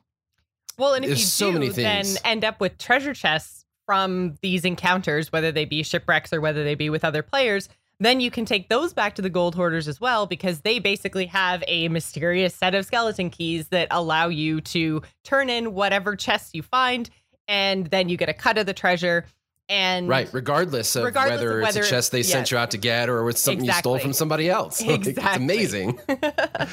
Well, 0.77 0.95
and 0.95 1.05
if 1.05 1.11
you 1.11 1.17
so 1.17 1.53
do, 1.53 1.59
many 1.59 1.69
then 1.69 2.05
things. 2.05 2.19
end 2.25 2.45
up 2.45 2.61
with 2.61 2.79
treasure 2.79 3.15
chests 3.15 3.65
from 3.87 4.37
these 4.43 4.65
encounters, 4.65 5.31
whether 5.33 5.53
they 5.53 5.65
be 5.65 5.83
shipwrecks 5.83 6.33
or 6.33 6.41
whether 6.41 6.65
they 6.65 6.75
be 6.75 6.91
with 6.91 7.05
other 7.05 7.23
players, 7.23 7.69
then 8.05 8.21
you 8.21 8.31
can 8.31 8.45
take 8.45 8.69
those 8.69 8.93
back 8.93 9.15
to 9.17 9.23
the 9.23 9.31
gold 9.31 9.55
hoarders 9.55 9.89
as 9.89 10.01
well 10.01 10.27
because 10.27 10.61
they 10.61 10.79
basically 10.79 11.27
have 11.27 11.63
a 11.67 11.89
mysterious 11.89 12.55
set 12.55 12.75
of 12.75 12.85
skeleton 12.85 13.31
keys 13.31 13.69
that 13.69 13.89
allow 13.91 14.29
you 14.29 14.61
to 14.61 15.03
turn 15.25 15.51
in 15.51 15.75
whatever 15.75 16.17
chests 16.17 16.55
you 16.55 16.63
find, 16.63 17.11
and 17.49 17.87
then 17.89 18.09
you 18.09 18.17
get 18.17 18.29
a 18.29 18.35
cut 18.35 18.59
of 18.59 18.67
the 18.67 18.73
treasure. 18.73 19.27
And 19.69 20.09
right? 20.09 20.29
Regardless 20.33 20.97
of 20.97 21.05
Regardless 21.05 21.41
of 21.41 21.47
whether 21.47 21.61
it's 21.61 21.67
whether- 21.77 21.87
a 21.87 21.89
chest 21.89 22.13
they 22.13 22.19
yes. 22.19 22.29
sent 22.29 22.51
you 22.51 22.59
out 22.59 22.73
to 22.73 22.79
get, 22.79 23.09
or 23.09 23.29
it's 23.31 23.41
something 23.41 23.65
you 23.65 23.73
stole 23.73 23.99
from 23.99 24.13
somebody 24.13 24.51
else. 24.51 24.83
Like, 24.87 25.07
it's 25.07 25.19
amazing. 25.37 25.99
uh, 26.09 26.67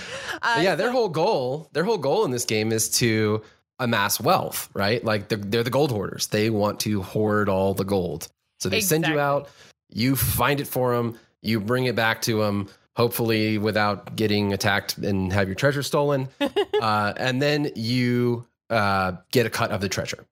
yeah, 0.59 0.75
their 0.75 0.87
so- 0.87 0.91
whole 0.91 1.09
goal, 1.09 1.69
their 1.73 1.83
whole 1.83 1.97
goal 1.97 2.25
in 2.25 2.31
this 2.31 2.45
game 2.45 2.71
is 2.71 2.89
to 2.97 3.41
amass 3.79 4.19
wealth, 4.19 4.69
right? 4.73 5.03
Like 5.03 5.29
they're, 5.29 5.37
they're 5.37 5.63
the 5.63 5.69
gold 5.69 5.91
hoarders. 5.91 6.27
They 6.27 6.49
want 6.49 6.81
to 6.81 7.01
hoard 7.01 7.47
all 7.47 7.73
the 7.73 7.85
gold. 7.85 8.27
So 8.59 8.67
they 8.67 8.81
send 8.81 9.07
you 9.07 9.17
out, 9.17 9.47
you 9.89 10.15
find 10.15 10.59
it 10.59 10.67
for 10.67 10.95
them, 10.95 11.17
you 11.41 11.59
bring 11.59 11.85
it 11.85 11.95
back 11.95 12.21
to 12.23 12.39
them, 12.39 12.69
hopefully 12.95 13.57
without 13.57 14.15
getting 14.15 14.53
attacked 14.53 14.97
and 14.97 15.31
have 15.31 15.47
your 15.47 15.55
treasure 15.55 15.83
stolen, 15.83 16.27
uh, 16.81 17.13
and 17.17 17.41
then 17.41 17.71
you 17.75 18.45
uh, 18.69 19.13
get 19.31 19.45
a 19.45 19.49
cut 19.49 19.71
of 19.71 19.81
the 19.81 19.89
treasure. 19.89 20.25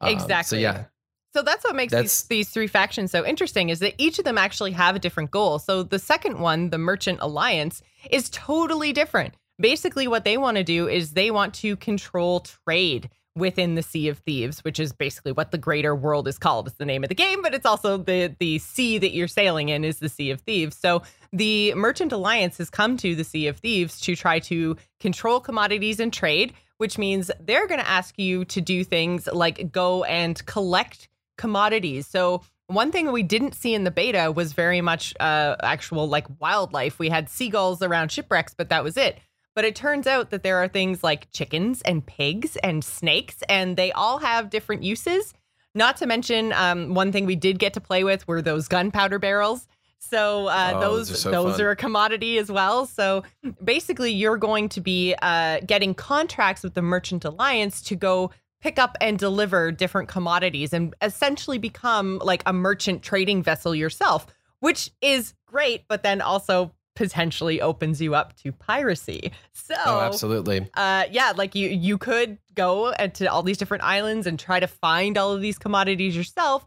Um, 0.00 0.18
so 0.44 0.56
yeah, 0.56 0.84
So 1.32 1.42
that's 1.42 1.64
what 1.64 1.76
makes 1.76 1.92
That's- 1.92 2.22
these, 2.22 2.28
these 2.28 2.48
three 2.50 2.66
factions 2.66 3.10
so 3.10 3.24
interesting 3.24 3.68
is 3.68 3.78
that 3.78 3.94
each 3.98 4.18
of 4.18 4.24
them 4.24 4.36
actually 4.36 4.72
have 4.72 4.96
a 4.96 4.98
different 4.98 5.30
goal. 5.30 5.58
So 5.58 5.82
the 5.82 5.98
second 5.98 6.40
one, 6.40 6.70
the 6.70 6.78
Merchant 6.78 7.18
Alliance, 7.20 7.82
is 8.10 8.28
totally 8.30 8.92
different. 8.92 9.34
Basically, 9.60 10.08
what 10.08 10.24
they 10.24 10.36
want 10.36 10.56
to 10.56 10.64
do 10.64 10.88
is 10.88 11.12
they 11.12 11.30
want 11.30 11.54
to 11.54 11.76
control 11.76 12.40
trade 12.40 13.08
within 13.34 13.74
the 13.74 13.82
Sea 13.82 14.08
of 14.08 14.18
Thieves, 14.18 14.62
which 14.64 14.78
is 14.78 14.92
basically 14.92 15.32
what 15.32 15.50
the 15.50 15.58
greater 15.58 15.94
world 15.94 16.28
is 16.28 16.38
called. 16.38 16.66
It's 16.66 16.76
the 16.76 16.84
name 16.84 17.02
of 17.02 17.08
the 17.08 17.14
game, 17.14 17.42
but 17.42 17.54
it's 17.54 17.66
also 17.66 17.96
the 17.96 18.34
the 18.38 18.58
sea 18.58 18.98
that 18.98 19.14
you're 19.14 19.28
sailing 19.28 19.70
in 19.70 19.84
is 19.84 19.98
the 19.98 20.08
Sea 20.08 20.30
of 20.30 20.40
Thieves. 20.40 20.76
So 20.76 21.02
the 21.32 21.74
Merchant 21.74 22.12
Alliance 22.12 22.58
has 22.58 22.68
come 22.70 22.96
to 22.98 23.14
the 23.14 23.24
Sea 23.24 23.46
of 23.46 23.58
Thieves 23.58 24.00
to 24.02 24.14
try 24.14 24.38
to 24.40 24.76
control 25.00 25.40
commodities 25.40 25.98
and 25.98 26.12
trade, 26.12 26.52
which 26.76 26.98
means 26.98 27.30
they're 27.40 27.66
going 27.66 27.80
to 27.80 27.88
ask 27.88 28.18
you 28.18 28.44
to 28.46 28.60
do 28.60 28.84
things 28.84 29.26
like 29.32 29.72
go 29.72 30.04
and 30.04 30.44
collect 30.46 31.08
commodities. 31.38 32.06
So 32.06 32.42
one 32.66 32.92
thing 32.92 33.12
we 33.12 33.22
didn't 33.22 33.54
see 33.54 33.74
in 33.74 33.84
the 33.84 33.90
beta 33.90 34.32
was 34.32 34.52
very 34.52 34.80
much 34.80 35.14
uh, 35.20 35.56
actual 35.62 36.08
like 36.08 36.26
wildlife. 36.40 36.98
We 36.98 37.08
had 37.08 37.28
seagulls 37.28 37.82
around 37.82 38.10
shipwrecks, 38.10 38.54
but 38.54 38.68
that 38.68 38.84
was 38.84 38.96
it. 38.96 39.18
But 39.54 39.64
it 39.64 39.76
turns 39.76 40.06
out 40.06 40.30
that 40.30 40.42
there 40.42 40.56
are 40.58 40.68
things 40.68 41.02
like 41.04 41.30
chickens 41.30 41.82
and 41.82 42.04
pigs 42.04 42.56
and 42.56 42.82
snakes, 42.82 43.42
and 43.48 43.76
they 43.76 43.92
all 43.92 44.18
have 44.18 44.50
different 44.50 44.82
uses. 44.82 45.34
Not 45.74 45.96
to 45.98 46.06
mention, 46.06 46.52
um, 46.52 46.94
one 46.94 47.12
thing 47.12 47.26
we 47.26 47.36
did 47.36 47.58
get 47.58 47.74
to 47.74 47.80
play 47.80 48.04
with 48.04 48.26
were 48.28 48.42
those 48.42 48.68
gunpowder 48.68 49.18
barrels. 49.18 49.66
So 49.98 50.48
uh, 50.48 50.72
Oh, 50.74 50.80
those 50.80 51.08
those 51.08 51.12
are 51.12 51.20
so 51.20 51.30
those 51.30 51.60
are 51.60 51.70
a 51.70 51.76
commodity 51.76 52.38
as 52.38 52.50
well. 52.50 52.86
So 52.86 53.22
basically, 53.62 54.12
you're 54.12 54.36
going 54.36 54.68
to 54.70 54.80
be 54.80 55.14
uh, 55.22 55.60
getting 55.64 55.94
contracts 55.94 56.62
with 56.62 56.74
the 56.74 56.82
Merchant 56.82 57.24
Alliance 57.24 57.82
to 57.82 57.96
go 57.96 58.30
pick 58.60 58.78
up 58.78 58.96
and 59.00 59.18
deliver 59.18 59.70
different 59.72 60.08
commodities 60.08 60.72
and 60.72 60.94
essentially 61.02 61.58
become 61.58 62.18
like 62.22 62.42
a 62.46 62.52
merchant 62.52 63.02
trading 63.02 63.42
vessel 63.42 63.74
yourself, 63.74 64.26
which 64.60 64.90
is 65.00 65.34
great, 65.46 65.84
but 65.88 66.02
then 66.02 66.20
also 66.20 66.72
potentially 66.94 67.60
opens 67.60 68.00
you 68.00 68.14
up 68.14 68.36
to 68.36 68.52
piracy. 68.52 69.32
So 69.52 69.74
oh, 69.86 70.00
absolutely. 70.00 70.68
uh 70.74 71.04
yeah 71.10 71.32
like 71.36 71.54
you 71.54 71.68
you 71.68 71.98
could 71.98 72.38
go 72.54 72.92
to 72.92 73.26
all 73.26 73.42
these 73.42 73.58
different 73.58 73.84
islands 73.84 74.26
and 74.26 74.38
try 74.38 74.60
to 74.60 74.66
find 74.66 75.16
all 75.16 75.32
of 75.32 75.40
these 75.40 75.58
commodities 75.58 76.16
yourself 76.16 76.66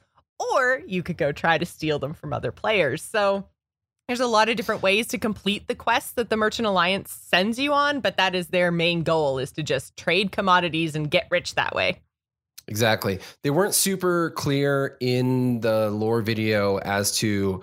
or 0.53 0.81
you 0.87 1.03
could 1.03 1.17
go 1.17 1.31
try 1.31 1.57
to 1.57 1.65
steal 1.65 1.99
them 1.99 2.13
from 2.13 2.33
other 2.33 2.51
players 2.51 3.01
so 3.01 3.45
there's 4.07 4.19
a 4.19 4.27
lot 4.27 4.49
of 4.49 4.55
different 4.55 4.81
ways 4.81 5.07
to 5.07 5.17
complete 5.17 5.67
the 5.67 5.75
quests 5.75 6.13
that 6.13 6.29
the 6.29 6.37
merchant 6.37 6.67
alliance 6.67 7.11
sends 7.11 7.59
you 7.59 7.73
on 7.73 7.99
but 7.99 8.17
that 8.17 8.35
is 8.35 8.47
their 8.47 8.71
main 8.71 9.03
goal 9.03 9.39
is 9.39 9.51
to 9.51 9.63
just 9.63 9.95
trade 9.97 10.31
commodities 10.31 10.95
and 10.95 11.11
get 11.11 11.27
rich 11.29 11.55
that 11.55 11.75
way 11.75 11.99
Exactly. 12.67 13.19
They 13.43 13.51
weren't 13.51 13.75
super 13.75 14.31
clear 14.31 14.97
in 14.99 15.61
the 15.61 15.91
lore 15.91 16.21
video 16.21 16.77
as 16.77 17.15
to 17.19 17.61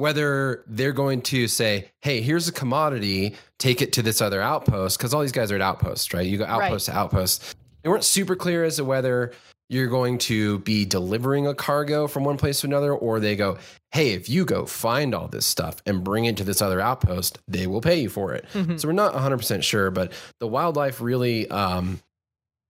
whether 0.00 0.64
they're 0.66 0.92
going 0.92 1.20
to 1.22 1.46
say, 1.46 1.90
hey, 2.00 2.20
here's 2.22 2.48
a 2.48 2.52
commodity, 2.52 3.36
take 3.58 3.82
it 3.82 3.92
to 3.92 4.02
this 4.02 4.20
other 4.20 4.40
outpost, 4.40 4.98
because 4.98 5.12
all 5.12 5.20
these 5.20 5.30
guys 5.30 5.52
are 5.52 5.56
at 5.56 5.60
outposts, 5.60 6.14
right? 6.14 6.26
You 6.26 6.38
go 6.38 6.46
outpost 6.46 6.86
to 6.86 6.96
outpost. 6.96 7.54
They 7.82 7.90
weren't 7.90 8.04
super 8.04 8.34
clear 8.34 8.64
as 8.64 8.76
to 8.76 8.84
whether 8.84 9.32
you're 9.68 9.86
going 9.88 10.18
to 10.18 10.58
be 10.60 10.84
delivering 10.84 11.46
a 11.46 11.54
cargo 11.54 12.08
from 12.08 12.24
one 12.24 12.38
place 12.38 12.62
to 12.62 12.66
another, 12.66 12.92
or 12.92 13.20
they 13.20 13.36
go, 13.36 13.58
hey, 13.92 14.12
if 14.14 14.28
you 14.28 14.44
go 14.44 14.66
find 14.66 15.14
all 15.14 15.28
this 15.28 15.46
stuff 15.46 15.76
and 15.86 16.02
bring 16.02 16.24
it 16.24 16.36
to 16.38 16.44
this 16.44 16.60
other 16.62 16.80
outpost, 16.80 17.38
they 17.46 17.66
will 17.66 17.80
pay 17.80 18.00
you 18.00 18.08
for 18.08 18.32
it. 18.34 18.46
Mhm. 18.54 18.80
So 18.80 18.88
we're 18.88 18.94
not 18.94 19.14
100% 19.14 19.62
sure, 19.62 19.90
but 19.90 20.12
the 20.40 20.48
wildlife 20.48 21.00
really 21.00 21.48
um, 21.50 22.00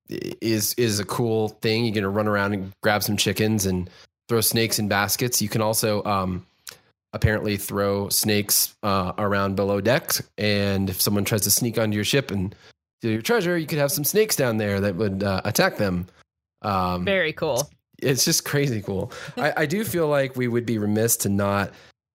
is 0.09 0.75
is 0.75 0.99
a 0.99 1.05
cool 1.05 1.51
thing. 1.63 1.85
You're 1.85 1.95
gonna 1.95 2.11
run 2.11 2.27
around 2.27 2.53
and 2.55 2.73
grab 2.83 3.03
some 3.03 3.17
chickens 3.17 3.65
and 3.67 3.89
throw 4.29 4.41
snakes 4.41 4.79
in 4.79 4.89
baskets. 4.89 5.41
You 5.41 5.49
can 5.49 5.63
also 5.63 6.03
um, 6.05 6.45
apparently 7.12 7.57
throw 7.57 8.09
snakes 8.09 8.75
uh, 8.83 9.12
around 9.19 9.57
below 9.57 9.81
decks, 9.81 10.23
and 10.38 10.88
if 10.90 11.00
someone 11.00 11.25
tries 11.25 11.43
to 11.43 11.50
sneak 11.50 11.79
onto 11.79 11.95
your 11.95 12.05
ship 12.05 12.31
and 12.31 12.55
steal 13.00 13.12
your 13.12 13.23
treasure, 13.23 13.57
you 13.59 13.67
could 13.67 13.79
have 13.79 13.93
some 13.93 14.05
snakes 14.05 14.37
down 14.37 14.57
there 14.59 14.81
that 14.81 14.97
would 14.97 15.23
uh, 15.23 15.40
attack 15.45 15.76
them. 15.76 16.07
Um, 16.62 17.05
very 17.05 17.33
cool 17.33 17.71
it's 18.02 18.25
just 18.25 18.45
crazy 18.45 18.83
cool. 18.83 19.12
I, 19.37 19.52
I 19.59 19.67
do 19.67 19.85
feel 19.85 20.09
like 20.09 20.37
we 20.37 20.49
would 20.49 20.67
be 20.67 20.79
remiss 20.79 21.17
to 21.19 21.29
not 21.29 21.73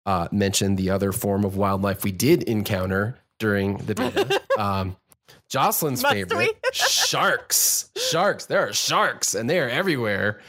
uh, 0.05 0.27
mention 0.31 0.75
the 0.75 0.89
other 0.89 1.11
form 1.11 1.45
of 1.45 1.57
wildlife 1.57 2.03
we 2.03 2.11
did 2.11 2.43
encounter 2.43 3.17
during 3.39 3.77
the 3.77 3.95
beta. 3.95 4.41
um, 4.57 4.95
Jocelyn's 5.49 6.01
Must 6.01 6.13
favorite 6.13 6.57
sharks. 6.73 7.89
Sharks. 7.97 8.45
There 8.45 8.67
are 8.67 8.73
sharks, 8.73 9.35
and 9.35 9.49
they 9.49 9.59
are 9.59 9.69
everywhere. 9.69 10.41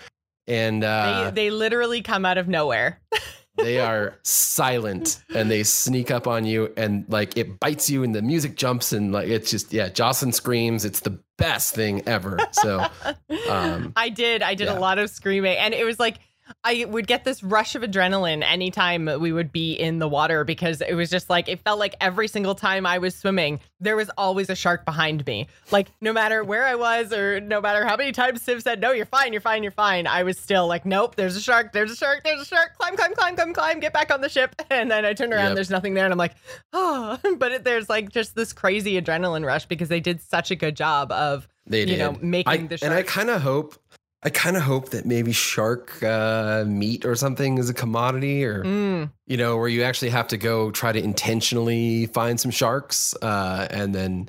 And 0.46 0.84
uh, 0.84 1.30
they, 1.30 1.48
they 1.48 1.50
literally 1.50 2.02
come 2.02 2.24
out 2.24 2.38
of 2.38 2.48
nowhere 2.48 3.00
they 3.56 3.78
are 3.78 4.18
silent 4.22 5.22
and 5.34 5.50
they 5.50 5.62
sneak 5.62 6.10
up 6.10 6.26
on 6.26 6.44
you 6.44 6.72
and 6.76 7.04
like 7.08 7.36
it 7.36 7.60
bites 7.60 7.88
you 7.88 8.02
and 8.02 8.14
the 8.14 8.22
music 8.22 8.56
jumps 8.56 8.92
and 8.92 9.12
like 9.12 9.28
it's 9.28 9.50
just 9.50 9.72
yeah 9.72 9.88
jocelyn 9.88 10.32
screams 10.32 10.84
it's 10.84 11.00
the 11.00 11.18
best 11.38 11.74
thing 11.74 12.02
ever 12.06 12.38
so 12.52 12.84
Um, 13.48 13.92
I 13.96 14.08
did. 14.08 14.42
I 14.42 14.54
did 14.54 14.66
yeah. 14.66 14.78
a 14.78 14.80
lot 14.80 14.98
of 14.98 15.10
screaming, 15.10 15.56
and 15.56 15.74
it 15.74 15.84
was 15.84 15.98
like 15.98 16.18
I 16.62 16.84
would 16.84 17.06
get 17.06 17.24
this 17.24 17.42
rush 17.42 17.74
of 17.74 17.82
adrenaline 17.82 18.42
anytime 18.42 19.08
we 19.20 19.32
would 19.32 19.52
be 19.52 19.72
in 19.72 19.98
the 19.98 20.08
water 20.08 20.44
because 20.44 20.80
it 20.80 20.94
was 20.94 21.08
just 21.10 21.30
like 21.30 21.48
it 21.48 21.60
felt 21.60 21.78
like 21.78 21.94
every 22.00 22.28
single 22.28 22.54
time 22.54 22.86
I 22.86 22.98
was 22.98 23.14
swimming, 23.14 23.60
there 23.80 23.96
was 23.96 24.10
always 24.18 24.50
a 24.50 24.54
shark 24.54 24.84
behind 24.84 25.24
me. 25.26 25.48
Like 25.70 25.88
no 26.00 26.12
matter 26.12 26.44
where 26.44 26.64
I 26.66 26.74
was 26.74 27.12
or 27.12 27.40
no 27.40 27.60
matter 27.60 27.86
how 27.86 27.96
many 27.96 28.12
times 28.12 28.42
Civ 28.42 28.62
said, 28.62 28.80
"No, 28.80 28.92
you're 28.92 29.06
fine, 29.06 29.32
you're 29.32 29.40
fine, 29.40 29.62
you're 29.62 29.72
fine," 29.72 30.06
I 30.06 30.22
was 30.22 30.38
still 30.38 30.66
like, 30.66 30.84
"Nope, 30.84 31.16
there's 31.16 31.36
a 31.36 31.40
shark, 31.40 31.72
there's 31.72 31.90
a 31.90 31.96
shark, 31.96 32.22
there's 32.24 32.40
a 32.40 32.44
shark. 32.44 32.76
Climb, 32.78 32.96
climb, 32.96 33.14
climb, 33.14 33.36
climb, 33.36 33.52
climb. 33.54 33.80
Get 33.80 33.92
back 33.92 34.12
on 34.12 34.20
the 34.20 34.28
ship." 34.28 34.54
And 34.70 34.90
then 34.90 35.04
I 35.04 35.12
turn 35.14 35.32
around, 35.32 35.48
Yep. 35.50 35.54
there's 35.54 35.70
nothing 35.70 35.94
there, 35.94 36.04
and 36.04 36.12
I'm 36.12 36.18
like, 36.18 36.34
"Oh!" 36.72 37.18
But 37.38 37.52
it, 37.52 37.64
there's 37.64 37.88
like 37.88 38.10
just 38.10 38.34
this 38.34 38.52
crazy 38.52 39.00
adrenaline 39.00 39.44
rush 39.46 39.66
because 39.66 39.88
they 39.88 40.00
did 40.00 40.20
such 40.20 40.50
a 40.50 40.56
good 40.56 40.76
job 40.76 41.10
of 41.12 41.46
they 41.66 41.80
you 41.80 41.86
did 41.86 41.98
know 41.98 42.18
making 42.20 42.52
I, 42.52 42.56
the 42.66 42.76
shark. 42.76 42.90
and 42.90 42.98
i 42.98 43.02
kind 43.02 43.30
of 43.30 43.40
hope 43.40 43.74
i 44.24 44.30
kind 44.30 44.56
of 44.56 44.62
hope 44.62 44.90
that 44.90 45.04
maybe 45.06 45.32
shark 45.32 46.02
uh, 46.02 46.64
meat 46.66 47.04
or 47.04 47.14
something 47.14 47.58
is 47.58 47.68
a 47.70 47.74
commodity 47.74 48.44
or 48.44 48.64
Mm. 48.64 49.10
you 49.26 49.36
know 49.36 49.56
where 49.56 49.68
you 49.68 49.82
actually 49.82 50.10
have 50.10 50.28
to 50.28 50.36
go 50.36 50.70
try 50.70 50.92
to 50.92 51.02
intentionally 51.02 52.06
find 52.06 52.40
some 52.40 52.50
sharks 52.50 53.14
uh, 53.22 53.66
and 53.70 53.94
then 53.94 54.28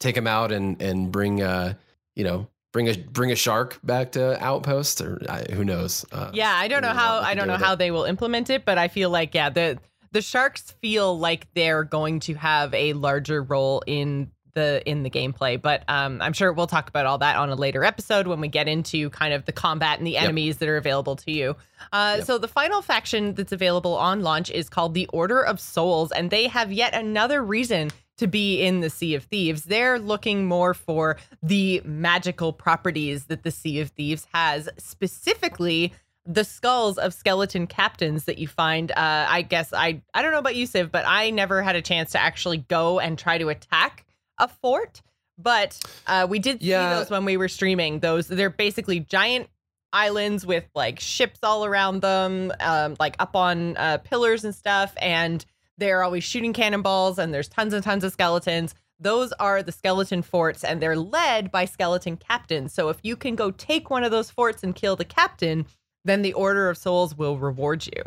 take 0.00 0.14
them 0.14 0.26
out 0.26 0.52
and 0.52 0.80
and 0.82 1.10
bring 1.12 1.42
uh 1.42 1.74
you 2.14 2.24
know 2.24 2.46
bring 2.72 2.88
a 2.88 2.94
bring 2.96 3.30
a 3.32 3.36
shark 3.36 3.78
back 3.82 4.12
to 4.12 4.42
outpost 4.44 5.00
or 5.00 5.22
uh, 5.28 5.42
who 5.52 5.64
knows 5.64 6.04
uh, 6.12 6.30
Yeah, 6.34 6.52
I 6.54 6.68
don't 6.68 6.82
know 6.82 6.92
how 6.92 7.20
I 7.20 7.34
don't 7.34 7.48
know 7.48 7.56
how 7.56 7.72
it. 7.72 7.76
they 7.78 7.90
will 7.90 8.04
implement 8.04 8.50
it, 8.50 8.64
but 8.66 8.76
I 8.76 8.88
feel 8.88 9.08
like 9.10 9.34
yeah, 9.34 9.48
the 9.50 9.78
the 10.12 10.20
sharks 10.22 10.72
feel 10.82 11.18
like 11.18 11.46
they're 11.54 11.84
going 11.84 12.20
to 12.20 12.34
have 12.34 12.72
a 12.74 12.92
larger 12.92 13.42
role 13.42 13.82
in 13.86 14.30
the 14.56 14.82
in 14.84 15.04
the 15.04 15.10
gameplay. 15.10 15.60
But 15.60 15.84
um, 15.86 16.20
I'm 16.20 16.32
sure 16.32 16.52
we'll 16.52 16.66
talk 16.66 16.88
about 16.88 17.06
all 17.06 17.18
that 17.18 17.36
on 17.36 17.50
a 17.50 17.54
later 17.54 17.84
episode 17.84 18.26
when 18.26 18.40
we 18.40 18.48
get 18.48 18.66
into 18.66 19.08
kind 19.10 19.32
of 19.32 19.44
the 19.44 19.52
combat 19.52 19.98
and 19.98 20.06
the 20.06 20.16
enemies 20.16 20.56
that 20.56 20.68
are 20.68 20.76
available 20.76 21.14
to 21.14 21.30
you. 21.30 21.54
Uh, 21.92 22.14
Yep. 22.16 22.26
So 22.26 22.38
the 22.38 22.48
final 22.48 22.82
faction 22.82 23.34
that's 23.34 23.52
available 23.52 23.94
on 23.94 24.22
launch 24.22 24.50
is 24.50 24.68
called 24.68 24.94
the 24.94 25.06
Order 25.12 25.42
of 25.42 25.60
Souls, 25.60 26.10
and 26.10 26.30
they 26.30 26.48
have 26.48 26.72
yet 26.72 26.94
another 26.94 27.44
reason 27.44 27.90
to 28.16 28.26
be 28.26 28.62
in 28.62 28.80
the 28.80 28.88
Sea 28.88 29.14
of 29.14 29.24
Thieves. 29.24 29.64
They're 29.64 29.98
looking 29.98 30.46
more 30.46 30.72
for 30.72 31.18
the 31.42 31.82
magical 31.84 32.52
properties 32.52 33.26
that 33.26 33.42
the 33.42 33.50
Sea 33.50 33.80
of 33.80 33.90
Thieves 33.90 34.26
has, 34.32 34.68
specifically 34.78 35.92
the 36.24 36.44
skulls 36.44 36.98
of 36.98 37.12
skeleton 37.14 37.66
captains 37.66 38.24
that 38.24 38.38
you 38.38 38.48
find. 38.48 38.90
Uh, 38.90 39.26
I 39.28 39.42
guess 39.42 39.72
I 39.72 40.02
I 40.14 40.22
don't 40.22 40.32
know 40.32 40.38
about 40.38 40.56
you, 40.56 40.66
Civ, 40.66 40.90
but 40.90 41.04
I 41.06 41.30
never 41.30 41.62
had 41.62 41.76
a 41.76 41.82
chance 41.82 42.12
to 42.12 42.20
actually 42.20 42.58
go 42.58 42.98
and 42.98 43.18
try 43.18 43.38
to 43.38 43.48
attack 43.48 44.05
a 44.38 44.48
fort, 44.48 45.02
but 45.38 45.78
uh, 46.06 46.26
we 46.28 46.38
did 46.38 46.62
Yeah. 46.62 46.90
see 46.92 46.98
those 47.00 47.10
when 47.10 47.24
we 47.24 47.36
were 47.36 47.48
streaming. 47.48 48.00
Those 48.00 48.26
they're 48.28 48.50
basically 48.50 49.00
giant 49.00 49.48
islands 49.92 50.44
with 50.44 50.64
like 50.74 51.00
ships 51.00 51.40
all 51.42 51.64
around 51.64 52.02
them, 52.02 52.52
um, 52.60 52.96
like 52.98 53.16
up 53.18 53.34
on 53.36 53.76
uh, 53.76 53.98
pillars 53.98 54.44
and 54.44 54.54
stuff, 54.54 54.92
and 54.98 55.44
they're 55.78 56.02
always 56.02 56.24
shooting 56.24 56.52
cannonballs. 56.52 57.18
And 57.18 57.32
there's 57.32 57.48
tons 57.48 57.72
and 57.74 57.82
tons 57.84 58.04
of 58.04 58.12
skeletons. 58.12 58.74
Those 58.98 59.32
are 59.32 59.62
the 59.62 59.72
skeleton 59.72 60.22
forts, 60.22 60.64
and 60.64 60.80
they're 60.80 60.96
led 60.96 61.50
by 61.50 61.66
skeleton 61.66 62.16
captains. 62.16 62.72
So 62.72 62.88
if 62.88 62.98
you 63.02 63.14
can 63.14 63.36
go 63.36 63.50
take 63.50 63.90
one 63.90 64.04
of 64.04 64.10
those 64.10 64.30
forts 64.30 64.62
and 64.62 64.74
kill 64.74 64.96
the 64.96 65.04
captain, 65.04 65.66
then 66.04 66.22
the 66.22 66.32
Order 66.32 66.70
of 66.70 66.78
Souls 66.78 67.14
will 67.14 67.36
reward 67.36 67.86
you. 67.86 68.02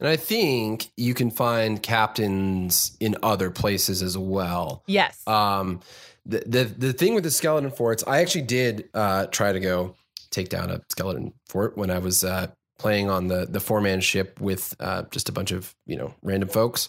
And 0.00 0.08
I 0.08 0.16
think 0.16 0.90
you 0.96 1.14
can 1.14 1.30
find 1.30 1.82
captains 1.82 2.96
in 3.00 3.16
other 3.22 3.50
places 3.50 4.02
as 4.02 4.16
well. 4.16 4.82
Yes. 4.86 5.26
Um, 5.26 5.80
the, 6.24 6.42
the 6.46 6.64
the 6.64 6.92
thing 6.92 7.14
with 7.14 7.24
the 7.24 7.30
skeleton 7.30 7.70
forts, 7.70 8.02
I 8.06 8.20
actually 8.20 8.42
did 8.42 8.88
uh, 8.94 9.26
try 9.26 9.52
to 9.52 9.60
go 9.60 9.94
take 10.30 10.48
down 10.48 10.70
a 10.70 10.80
skeleton 10.90 11.32
fort 11.48 11.78
when 11.78 11.90
I 11.90 11.98
was 11.98 12.24
uh, 12.24 12.48
playing 12.78 13.08
on 13.08 13.28
the 13.28 13.46
the 13.46 13.60
four 13.60 13.80
man 13.80 14.00
ship 14.00 14.40
with 14.40 14.74
uh, 14.80 15.04
just 15.10 15.28
a 15.28 15.32
bunch 15.32 15.52
of 15.52 15.74
you 15.86 15.96
know 15.96 16.14
random 16.22 16.48
folks, 16.48 16.88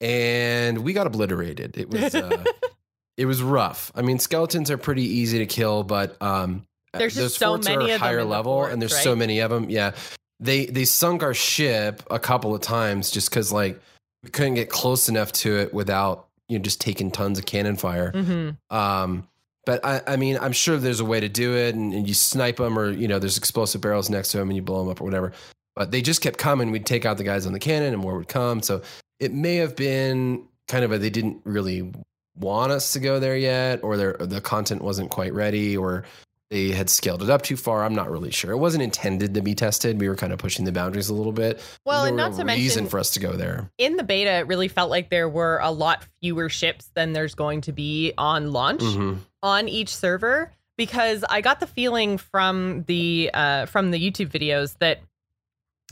and 0.00 0.78
we 0.78 0.92
got 0.92 1.06
obliterated. 1.06 1.76
It 1.76 1.90
was 1.90 2.14
uh, 2.14 2.44
it 3.16 3.26
was 3.26 3.42
rough. 3.42 3.92
I 3.94 4.02
mean, 4.02 4.18
skeletons 4.18 4.70
are 4.70 4.78
pretty 4.78 5.04
easy 5.04 5.38
to 5.38 5.46
kill, 5.46 5.82
but 5.82 6.20
um, 6.22 6.66
There's 6.94 7.14
just 7.14 7.38
so 7.38 7.58
many 7.58 7.74
are 7.76 7.80
of 7.80 7.86
them 7.88 8.00
higher 8.00 8.24
level, 8.24 8.52
forts, 8.52 8.72
and 8.72 8.80
there's 8.80 8.94
right? 8.94 9.04
so 9.04 9.16
many 9.16 9.40
of 9.40 9.50
them. 9.50 9.68
Yeah, 9.68 9.92
they 10.40 10.66
they 10.66 10.84
sunk 10.84 11.22
our 11.22 11.34
ship 11.34 12.02
a 12.10 12.18
couple 12.18 12.54
of 12.54 12.60
times 12.62 13.10
just 13.10 13.30
because 13.30 13.52
like 13.52 13.80
we 14.24 14.30
couldn't 14.30 14.54
get 14.54 14.70
close 14.70 15.08
enough 15.08 15.32
to 15.32 15.58
it 15.58 15.72
without 15.72 16.28
you 16.48 16.58
know 16.58 16.62
just 16.62 16.80
taking 16.80 17.10
tons 17.10 17.38
of 17.38 17.46
cannon 17.46 17.76
fire. 17.76 18.10
hmm 18.10 18.50
Um, 18.74 19.28
but 19.66 19.84
I, 19.84 20.00
I 20.06 20.16
mean, 20.16 20.38
I'm 20.40 20.52
sure 20.52 20.78
there's 20.78 21.00
a 21.00 21.04
way 21.04 21.20
to 21.20 21.28
do 21.28 21.54
it, 21.54 21.74
and, 21.74 21.92
and 21.92 22.08
you 22.08 22.14
snipe 22.14 22.56
them, 22.56 22.78
or 22.78 22.90
you 22.90 23.06
know, 23.06 23.18
there's 23.18 23.36
explosive 23.36 23.80
barrels 23.80 24.08
next 24.08 24.30
to 24.30 24.38
them, 24.38 24.48
and 24.48 24.56
you 24.56 24.62
blow 24.62 24.80
them 24.80 24.90
up 24.90 25.00
or 25.00 25.04
whatever. 25.04 25.32
But 25.76 25.90
they 25.90 26.02
just 26.02 26.22
kept 26.22 26.38
coming. 26.38 26.70
We'd 26.70 26.86
take 26.86 27.04
out 27.04 27.18
the 27.18 27.24
guys 27.24 27.46
on 27.46 27.52
the 27.52 27.58
cannon, 27.58 27.92
and 27.92 28.02
more 28.02 28.16
would 28.16 28.28
come. 28.28 28.62
So 28.62 28.82
it 29.20 29.32
may 29.32 29.56
have 29.56 29.76
been 29.76 30.46
kind 30.66 30.84
of 30.84 30.92
a 30.92 30.98
they 30.98 31.10
didn't 31.10 31.42
really 31.44 31.92
want 32.36 32.72
us 32.72 32.94
to 32.94 33.00
go 33.00 33.20
there 33.20 33.36
yet, 33.36 33.84
or 33.84 33.96
their 33.96 34.14
the 34.14 34.40
content 34.40 34.82
wasn't 34.82 35.10
quite 35.10 35.34
ready, 35.34 35.76
or 35.76 36.04
they 36.50 36.70
had 36.72 36.90
scaled 36.90 37.22
it 37.22 37.30
up 37.30 37.42
too 37.42 37.56
far. 37.56 37.84
I'm 37.84 37.94
not 37.94 38.10
really 38.10 38.30
sure. 38.32 38.50
It 38.50 38.56
wasn't 38.56 38.82
intended 38.82 39.34
to 39.34 39.40
be 39.40 39.54
tested. 39.54 40.00
We 40.00 40.08
were 40.08 40.16
kind 40.16 40.32
of 40.32 40.38
pushing 40.40 40.64
the 40.64 40.72
boundaries 40.72 41.08
a 41.08 41.14
little 41.14 41.32
bit. 41.32 41.60
Well, 41.84 42.04
and 42.04 42.16
not 42.16 42.34
to 42.34 42.44
mention, 42.44 42.62
reason 42.64 42.86
for 42.88 42.98
us 42.98 43.12
to 43.12 43.20
go 43.20 43.32
there. 43.34 43.70
in 43.78 43.96
the 43.96 44.02
beta, 44.02 44.30
it 44.38 44.46
really 44.48 44.68
felt 44.68 44.90
like 44.90 45.10
there 45.10 45.28
were 45.28 45.60
a 45.62 45.70
lot 45.70 46.04
fewer 46.20 46.48
ships 46.48 46.90
than 46.94 47.12
there's 47.12 47.34
going 47.36 47.60
to 47.62 47.72
be 47.72 48.12
on 48.18 48.50
launch 48.52 48.80
Mhm. 48.82 49.18
on 49.42 49.68
each 49.68 49.94
server 49.94 50.52
because 50.76 51.24
I 51.28 51.40
got 51.40 51.60
the 51.60 51.66
feeling 51.68 52.18
from 52.18 52.82
the 52.88 53.30
uh, 53.32 53.66
from 53.66 53.92
the 53.92 53.98
YouTube 54.10 54.30
videos 54.30 54.76
that 54.80 55.00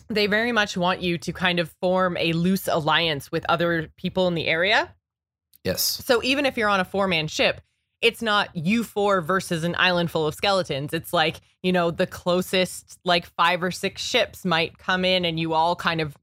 they 0.09 0.27
very 0.27 0.53
much 0.53 0.77
want 0.77 1.03
you 1.03 1.19
to 1.19 1.33
kind 1.33 1.61
of 1.61 1.71
form 1.81 2.17
a 2.17 2.33
loose 2.33 2.67
alliance 2.67 3.31
with 3.31 3.45
other 3.49 3.91
people 3.97 4.27
in 4.27 4.35
the 4.35 4.47
area. 4.47 4.93
Yes. 5.65 5.83
So 6.05 6.23
even 6.25 6.47
if 6.47 6.57
you're 6.57 6.69
on 6.69 6.81
a 6.81 6.85
four 6.85 7.07
man 7.07 7.29
ship, 7.29 7.61
it's 8.01 8.23
not 8.23 8.55
you 8.55 8.85
four 8.85 9.21
versus 9.21 9.65
an 9.65 9.75
island 9.79 10.11
full 10.11 10.27
of 10.27 10.35
skeletons. 10.35 10.93
It's 10.95 11.13
like, 11.13 11.41
you 11.63 11.73
know, 11.73 11.91
the 11.91 12.07
closest 12.07 12.99
like 13.05 13.27
five 13.27 13.63
or 13.63 13.71
six 13.71 14.03
ships 14.03 14.45
might 14.45 14.79
come 14.79 15.05
in 15.05 15.25
and 15.25 15.39
you 15.41 15.53
all 15.55 15.75
kind 15.75 16.01
of 16.01 16.17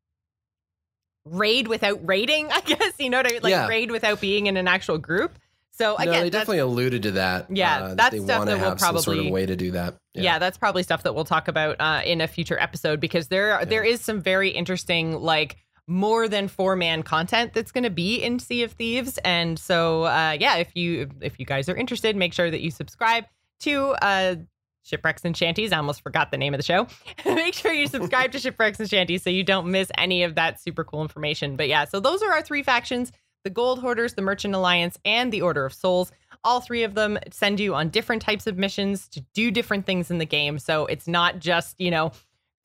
raid 1.26 1.68
without 1.68 2.00
raiding, 2.08 2.52
I 2.52 2.62
guess. 2.62 2.94
You 3.00 3.10
know 3.10 3.18
what 3.18 3.28
I 3.28 3.32
mean? 3.32 3.42
Like 3.44 3.52
Yeah. 3.52 3.68
raid 3.68 3.92
without 3.92 4.22
being 4.22 4.48
in 4.48 4.58
an 4.58 4.68
actual 4.68 4.98
group. 4.98 5.38
So 5.72 5.98
again, 5.98 6.14
no, 6.14 6.22
they 6.22 6.30
definitely 6.30 6.60
alluded 6.60 7.04
to 7.04 7.12
that. 7.12 7.48
Yeah, 7.50 7.78
uh, 7.84 7.96
that's 7.96 8.16
stuff 8.24 8.46
that 8.46 8.60
we'll 8.60 8.78
some 8.78 8.98
sort 8.98 9.18
of 9.18 9.24
probably- 9.24 9.32
way 9.32 9.46
to 9.46 9.58
do 9.58 9.72
that. 9.72 9.96
yeah. 10.14 10.40
that's 10.40 10.58
probably 10.58 10.84
stuff 10.84 11.04
that 11.04 11.14
we'll 11.14 11.26
talk 11.26 11.50
about 11.50 11.76
uh, 11.82 12.02
in 12.06 12.22
a 12.22 12.28
future 12.30 12.58
episode 12.58 13.02
because 13.02 13.28
there 13.28 13.66
there 13.66 13.84
is 13.84 14.00
some 14.00 14.22
very 14.22 14.52
interesting 14.52 15.20
like 15.20 15.58
more 15.88 16.28
than 16.28 16.48
four 16.48 16.76
man 16.76 17.04
content 17.04 17.54
that's 17.54 17.71
going 17.71 17.84
to 17.84 17.89
be 17.89 18.17
in 18.17 18.39
Sea 18.39 18.63
of 18.63 18.71
Thieves, 18.74 19.17
and 19.19 19.58
so 19.60 20.04
uh, 20.06 20.38
yeah, 20.39 20.58
if 20.58 20.76
you 20.76 21.10
if 21.21 21.39
you 21.39 21.45
guys 21.45 21.69
are 21.69 21.76
interested, 21.76 22.15
make 22.15 22.34
sure 22.34 22.50
that 22.50 22.62
you 22.62 22.71
subscribe 22.71 23.26
to 23.62 23.89
uh, 24.02 24.36
Shipwrecks 24.84 25.24
and 25.26 25.36
Shanties. 25.36 25.71
I 25.71 25.78
almost 25.78 26.02
forgot 26.02 26.32
the 26.32 26.38
name 26.38 26.54
of 26.54 26.60
the 26.60 26.63
show. 26.63 26.88
make 27.26 27.54
sure 27.54 27.71
you 27.71 27.88
subscribe 27.88 28.32
to 28.34 28.39
Shipwrecks 28.39 28.80
and 28.80 28.89
Shanties 28.89 29.24
so 29.24 29.30
you 29.30 29.43
don't 29.43 29.67
miss 29.67 29.91
any 29.98 30.24
of 30.24 30.36
that 30.36 30.60
super 30.60 30.84
cool 30.84 31.02
information. 31.02 31.56
But 31.56 31.67
yeah, 31.67 31.86
so 31.86 32.00
those 32.00 32.21
are 32.21 32.32
our 32.32 32.41
three 32.41 32.63
factions. 32.63 33.12
The 33.43 33.50
Gold 33.52 33.80
Hoarders, 33.80 34.15
the 34.15 34.24
Merchant 34.24 34.56
Alliance, 34.56 34.98
and 35.06 35.32
the 35.32 35.43
Order 35.43 35.65
of 35.65 35.74
Souls 35.74 36.12
all 36.45 36.62
three 36.62 36.84
of 36.84 36.93
them 36.93 37.17
send 37.32 37.60
you 37.60 37.74
on 37.76 37.89
different 37.89 38.21
types 38.21 38.48
of 38.48 38.58
missions 38.58 39.10
to 39.10 39.21
do 39.34 39.52
different 39.52 39.86
things 39.86 40.12
in 40.12 40.19
the 40.19 40.26
game. 40.26 40.60
So 40.60 40.86
it's 40.86 41.08
not 41.08 41.39
just, 41.39 41.82
you 41.82 41.91
know, 41.91 42.12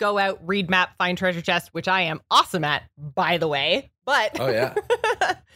go 0.00 0.18
out, 0.18 0.40
read 0.44 0.68
map, 0.68 0.96
find 0.98 1.16
treasure 1.16 1.42
chest, 1.42 1.68
which 1.72 1.86
I 1.86 2.00
am 2.02 2.20
awesome 2.30 2.64
at, 2.64 2.82
by 2.98 3.38
the 3.38 3.46
way. 3.46 3.90
But 4.04 4.40
Oh 4.40 4.48
yeah. 4.48 4.74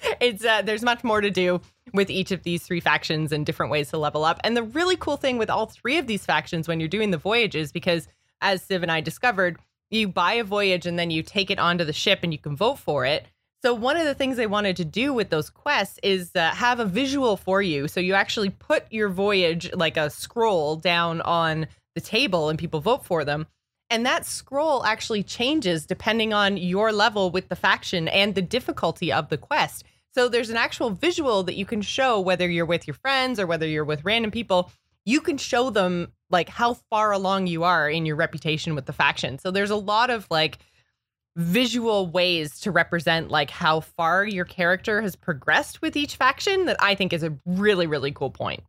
it's 0.20 0.44
uh, 0.44 0.62
there's 0.62 0.82
much 0.82 1.02
more 1.02 1.20
to 1.20 1.30
do 1.30 1.60
with 1.92 2.10
each 2.10 2.30
of 2.30 2.44
these 2.44 2.62
three 2.62 2.80
factions 2.80 3.32
and 3.32 3.44
different 3.44 3.72
ways 3.72 3.90
to 3.90 3.98
level 3.98 4.24
up. 4.24 4.38
And 4.44 4.56
the 4.56 4.62
really 4.62 4.96
cool 4.96 5.16
thing 5.16 5.38
with 5.38 5.50
all 5.50 5.66
three 5.66 5.98
of 5.98 6.06
these 6.06 6.24
factions 6.24 6.68
when 6.68 6.78
you're 6.78 6.88
doing 6.88 7.10
the 7.10 7.18
voyages, 7.18 7.72
because 7.72 8.06
as 8.40 8.62
Civ 8.62 8.82
and 8.82 8.92
I 8.92 9.00
discovered, 9.00 9.58
you 9.90 10.08
buy 10.08 10.34
a 10.34 10.44
voyage 10.44 10.86
and 10.86 10.98
then 10.98 11.10
you 11.10 11.22
take 11.22 11.50
it 11.50 11.58
onto 11.58 11.84
the 11.84 11.92
ship 11.92 12.20
and 12.22 12.32
you 12.32 12.38
can 12.38 12.56
vote 12.56 12.78
for 12.78 13.04
it. 13.06 13.26
So 13.62 13.72
one 13.72 13.96
of 13.96 14.04
the 14.04 14.14
things 14.14 14.36
they 14.36 14.46
wanted 14.46 14.76
to 14.76 14.84
do 14.84 15.14
with 15.14 15.30
those 15.30 15.48
quests 15.48 15.98
is 16.02 16.32
uh, 16.34 16.50
have 16.50 16.80
a 16.80 16.84
visual 16.84 17.38
for 17.38 17.62
you. 17.62 17.88
So 17.88 17.98
you 17.98 18.12
actually 18.12 18.50
put 18.50 18.92
your 18.92 19.08
voyage 19.08 19.72
like 19.72 19.96
a 19.96 20.10
scroll 20.10 20.76
down 20.76 21.22
on 21.22 21.68
the 21.94 22.02
table 22.02 22.50
and 22.50 22.58
people 22.58 22.80
vote 22.80 23.06
for 23.06 23.24
them. 23.24 23.46
And 23.90 24.04
that 24.06 24.26
scroll 24.26 24.84
actually 24.84 25.22
changes 25.22 25.86
depending 25.86 26.32
on 26.32 26.56
your 26.56 26.92
level 26.92 27.30
with 27.30 27.48
the 27.48 27.56
faction 27.56 28.08
and 28.08 28.34
the 28.34 28.42
difficulty 28.42 29.12
of 29.12 29.28
the 29.28 29.38
quest. 29.38 29.84
So 30.12 30.28
there's 30.28 30.50
an 30.50 30.56
actual 30.56 30.90
visual 30.90 31.42
that 31.44 31.56
you 31.56 31.66
can 31.66 31.82
show 31.82 32.20
whether 32.20 32.48
you're 32.48 32.66
with 32.66 32.86
your 32.86 32.94
friends 32.94 33.38
or 33.40 33.46
whether 33.46 33.66
you're 33.66 33.84
with 33.84 34.04
random 34.04 34.30
people. 34.30 34.70
You 35.04 35.20
can 35.20 35.38
show 35.38 35.70
them 35.70 36.12
like 36.30 36.48
how 36.48 36.74
far 36.90 37.12
along 37.12 37.46
you 37.46 37.64
are 37.64 37.90
in 37.90 38.06
your 38.06 38.16
reputation 38.16 38.74
with 38.74 38.86
the 38.86 38.92
faction. 38.92 39.38
So 39.38 39.50
there's 39.50 39.70
a 39.70 39.76
lot 39.76 40.10
of 40.10 40.26
like 40.30 40.58
visual 41.36 42.06
ways 42.06 42.60
to 42.60 42.70
represent 42.70 43.30
like 43.30 43.50
how 43.50 43.80
far 43.80 44.24
your 44.24 44.44
character 44.44 45.02
has 45.02 45.16
progressed 45.16 45.82
with 45.82 45.96
each 45.96 46.16
faction 46.16 46.66
that 46.66 46.76
I 46.80 46.94
think 46.94 47.12
is 47.12 47.24
a 47.24 47.36
really 47.44 47.86
really 47.86 48.12
cool 48.12 48.30
point. 48.30 48.62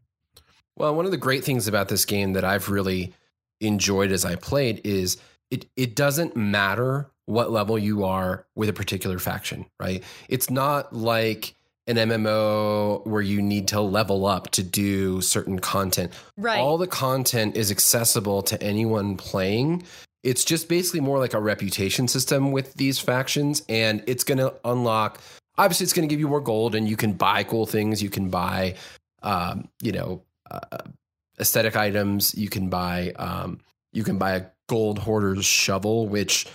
Well, 0.76 0.96
one 0.96 1.06
of 1.06 1.12
the 1.12 1.18
great 1.18 1.44
things 1.44 1.68
about 1.68 1.90
this 1.90 2.06
game 2.06 2.34
that 2.34 2.44
I've 2.44 2.70
really 2.70 3.14
enjoyed 3.60 4.12
as 4.12 4.26
I 4.26 4.36
played 4.36 4.82
is 4.84 5.18
it 5.52 5.66
it 5.76 5.96
doesn't 5.96 6.36
matter 6.36 7.10
what 7.26 7.52
level 7.52 7.78
you 7.78 8.04
are 8.04 8.46
with 8.56 8.70
a 8.70 8.74
particular 8.74 9.20
faction, 9.20 9.66
right? 9.80 10.04
It's 10.30 10.50
not 10.50 10.94
like 10.94 11.56
an 11.88 11.98
MMO 11.98 13.06
where 13.06 13.22
you 13.22 13.42
need 13.42 13.68
to 13.70 13.82
level 13.82 14.26
up 14.26 14.50
to 14.52 14.64
do 14.64 15.22
certain 15.22 15.60
content. 15.60 16.12
Right. 16.38 16.60
All 16.60 16.78
the 16.78 16.88
content 16.88 17.56
is 17.56 17.72
accessible 17.72 18.42
to 18.44 18.62
anyone 18.62 19.18
playing. 19.18 19.84
It's 20.24 20.44
just 20.44 20.68
basically 20.68 21.02
more 21.02 21.20
like 21.20 21.36
a 21.36 21.40
reputation 21.40 22.08
system 22.08 22.52
with 22.52 22.74
these 22.74 22.98
factions, 22.98 23.62
and 23.70 24.04
it's 24.08 24.24
going 24.24 24.40
to 24.40 24.56
unlock. 24.66 25.20
Obviously, 25.58 25.84
it's 25.84 25.94
going 25.94 26.08
to 26.08 26.12
give 26.12 26.20
you 26.20 26.28
more 26.28 26.42
gold, 26.42 26.74
and 26.74 26.90
you 26.90 26.98
can 26.98 27.14
buy 27.14 27.44
cool 27.44 27.68
things. 27.68 28.02
You 28.02 28.10
can 28.10 28.30
buy, 28.30 28.76
um, 29.22 29.68
you 29.82 29.92
know, 29.92 30.24
uh, 30.50 30.78
aesthetic 31.40 31.76
items. 31.76 32.36
You 32.36 32.50
can 32.50 32.70
buy, 32.70 33.12
um, 33.18 33.60
you 33.94 34.04
can 34.04 34.18
buy 34.18 34.36
a 34.36 34.46
gold 34.68 35.00
hoarder's 35.00 35.46
shovel, 35.46 36.08
which 36.08 36.48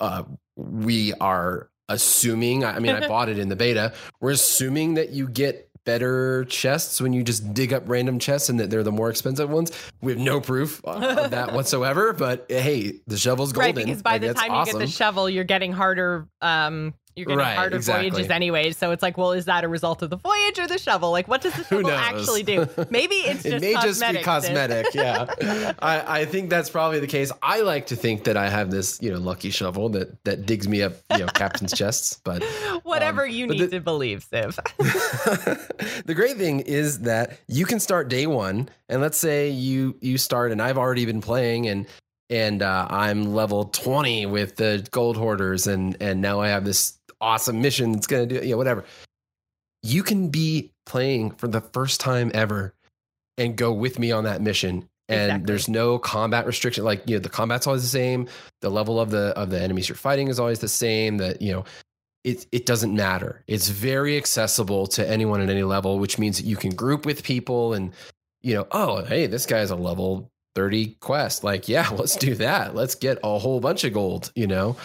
uh, 0.00 0.24
we 0.56 1.12
are 1.14 1.68
assuming. 1.88 2.64
I 2.64 2.78
mean, 2.78 2.94
I 2.94 3.06
bought 3.08 3.28
it 3.28 3.38
in 3.38 3.48
the 3.48 3.56
beta. 3.56 3.92
We're 4.20 4.32
assuming 4.32 4.94
that 4.94 5.10
you 5.10 5.28
get 5.28 5.70
better 5.84 6.44
chests 6.46 7.00
when 7.00 7.12
you 7.12 7.22
just 7.22 7.54
dig 7.54 7.72
up 7.72 7.84
random 7.86 8.18
chests 8.18 8.48
and 8.48 8.58
that 8.58 8.70
they're 8.70 8.82
the 8.82 8.92
more 8.92 9.08
expensive 9.08 9.48
ones. 9.48 9.70
We 10.02 10.12
have 10.12 10.20
no 10.20 10.40
proof 10.40 10.84
of 10.84 11.00
that 11.30 11.52
whatsoever. 11.52 12.12
But 12.12 12.46
hey, 12.48 13.00
the 13.06 13.16
shovel's 13.16 13.52
golden. 13.52 13.76
Right, 13.76 13.86
because 13.86 14.02
by 14.02 14.12
Like, 14.12 14.20
the 14.22 14.34
time 14.34 14.52
you 14.52 14.72
get 14.72 14.78
the 14.78 14.86
shovel, 14.88 15.30
you're 15.30 15.44
getting 15.44 15.72
harder. 15.72 16.26
Um, 16.42 16.92
you're 17.16 17.24
getting 17.26 17.38
Right, 17.38 17.56
harder 17.56 17.76
exactly. 17.76 18.10
voyages 18.10 18.30
anyway. 18.30 18.72
So 18.72 18.90
it's 18.90 19.02
like, 19.02 19.16
well, 19.16 19.32
is 19.32 19.46
that 19.46 19.64
a 19.64 19.68
result 19.68 20.02
of 20.02 20.10
the 20.10 20.16
voyage 20.18 20.58
or 20.58 20.66
the 20.66 20.78
shovel? 20.78 21.10
Like, 21.10 21.26
what 21.28 21.40
does 21.40 21.54
the 21.54 21.64
shovel 21.68 21.90
actually 21.90 22.42
do? 22.42 22.68
Maybe 22.90 23.14
it's 23.16 23.42
just 23.42 23.54
it 23.56 23.60
may 23.62 23.72
just 23.74 24.00
be 24.06 24.22
cosmetic. 24.22 24.94
Yeah, 24.94 25.32
I, 25.80 26.20
I 26.20 26.24
think 26.26 26.50
that's 26.50 26.68
probably 26.68 27.00
the 27.00 27.06
case. 27.06 27.32
I 27.42 27.62
like 27.62 27.86
to 27.86 27.96
think 27.96 28.24
that 28.24 28.36
I 28.36 28.50
have 28.50 28.70
this, 28.70 28.98
you 29.00 29.10
know, 29.10 29.18
lucky 29.18 29.48
shovel 29.50 29.88
that 29.90 30.22
that 30.24 30.44
digs 30.46 30.68
me 30.68 30.82
up, 30.82 30.92
you 31.12 31.18
know, 31.18 31.26
captain's 31.26 31.72
chests. 31.72 32.20
But 32.22 32.44
Whatever 32.82 33.24
Um, 33.24 33.30
you 33.30 33.46
but 33.46 33.56
need 33.56 33.62
the- 33.70 33.78
to 33.78 33.80
believe, 33.80 34.22
Civ. 34.24 34.58
the 34.78 36.12
great 36.14 36.36
thing 36.36 36.60
is 36.60 37.00
that 37.00 37.38
you 37.48 37.64
can 37.66 37.80
start 37.80 38.08
day 38.08 38.26
one, 38.26 38.68
and 38.88 39.00
let's 39.00 39.18
say 39.18 39.48
you 39.48 39.96
you 40.00 40.18
start, 40.18 40.52
and 40.52 40.60
I've 40.60 40.78
already 40.78 41.06
been 41.06 41.20
playing, 41.20 41.66
and 41.68 41.86
and 42.28 42.62
uh, 42.62 42.86
I'm 42.90 43.34
level 43.34 43.66
twenty 43.66 44.26
with 44.26 44.56
the 44.56 44.86
gold 44.90 45.16
hoarders, 45.16 45.66
and 45.66 45.96
and 46.00 46.20
now 46.20 46.40
I 46.40 46.48
have 46.48 46.64
this 46.64 46.95
awesome 47.20 47.60
mission 47.62 47.92
that's 47.92 48.06
gonna 48.06 48.26
do, 48.26 48.36
you 48.36 48.50
know, 48.52 48.56
whatever. 48.56 48.84
you 49.82 50.02
can 50.02 50.28
be 50.28 50.72
playing 50.84 51.30
for 51.32 51.48
the 51.48 51.60
first 51.60 52.00
time 52.00 52.30
ever 52.34 52.74
and 53.38 53.56
go 53.56 53.72
with 53.72 53.98
me 53.98 54.10
on 54.12 54.24
that 54.24 54.40
mission 54.42 54.88
and 55.08 55.30
Exactly. 55.30 55.46
there's 55.46 55.68
no 55.68 55.98
combat 55.98 56.46
restriction 56.46 56.82
like 56.84 57.02
you 57.06 57.16
know 57.16 57.20
the 57.20 57.28
combat's 57.28 57.66
always 57.66 57.82
the 57.82 57.88
same 57.88 58.28
the 58.62 58.70
level 58.70 58.98
of 59.00 59.10
the 59.10 59.28
of 59.38 59.50
the 59.50 59.60
enemies 59.60 59.88
you're 59.88 59.96
fighting 59.96 60.28
is 60.28 60.40
always 60.40 60.58
the 60.60 60.68
same 60.68 61.18
that 61.18 61.40
you 61.42 61.52
know 61.52 61.64
it 62.24 62.46
it 62.50 62.66
doesn't 62.66 62.94
matter 62.94 63.44
it's 63.46 63.68
very 63.68 64.16
accessible 64.16 64.86
to 64.88 65.08
anyone 65.08 65.40
at 65.40 65.48
any 65.50 65.62
level 65.62 65.98
which 66.00 66.18
means 66.18 66.38
that 66.38 66.46
you 66.46 66.56
can 66.56 66.74
group 66.74 67.06
with 67.06 67.22
people 67.22 67.72
and 67.74 67.92
you 68.42 68.54
know 68.54 68.66
oh 68.72 69.04
hey 69.04 69.26
this 69.26 69.46
guy's 69.46 69.70
a 69.70 69.76
level 69.76 70.28
30 70.56 70.96
quest 71.00 71.44
like 71.44 71.68
yeah 71.68 71.88
let's 71.96 72.16
do 72.16 72.34
that 72.34 72.74
let's 72.74 72.94
get 72.96 73.18
a 73.22 73.38
whole 73.38 73.60
bunch 73.60 73.84
of 73.84 73.92
gold 73.92 74.32
you 74.34 74.46
know 74.46 74.76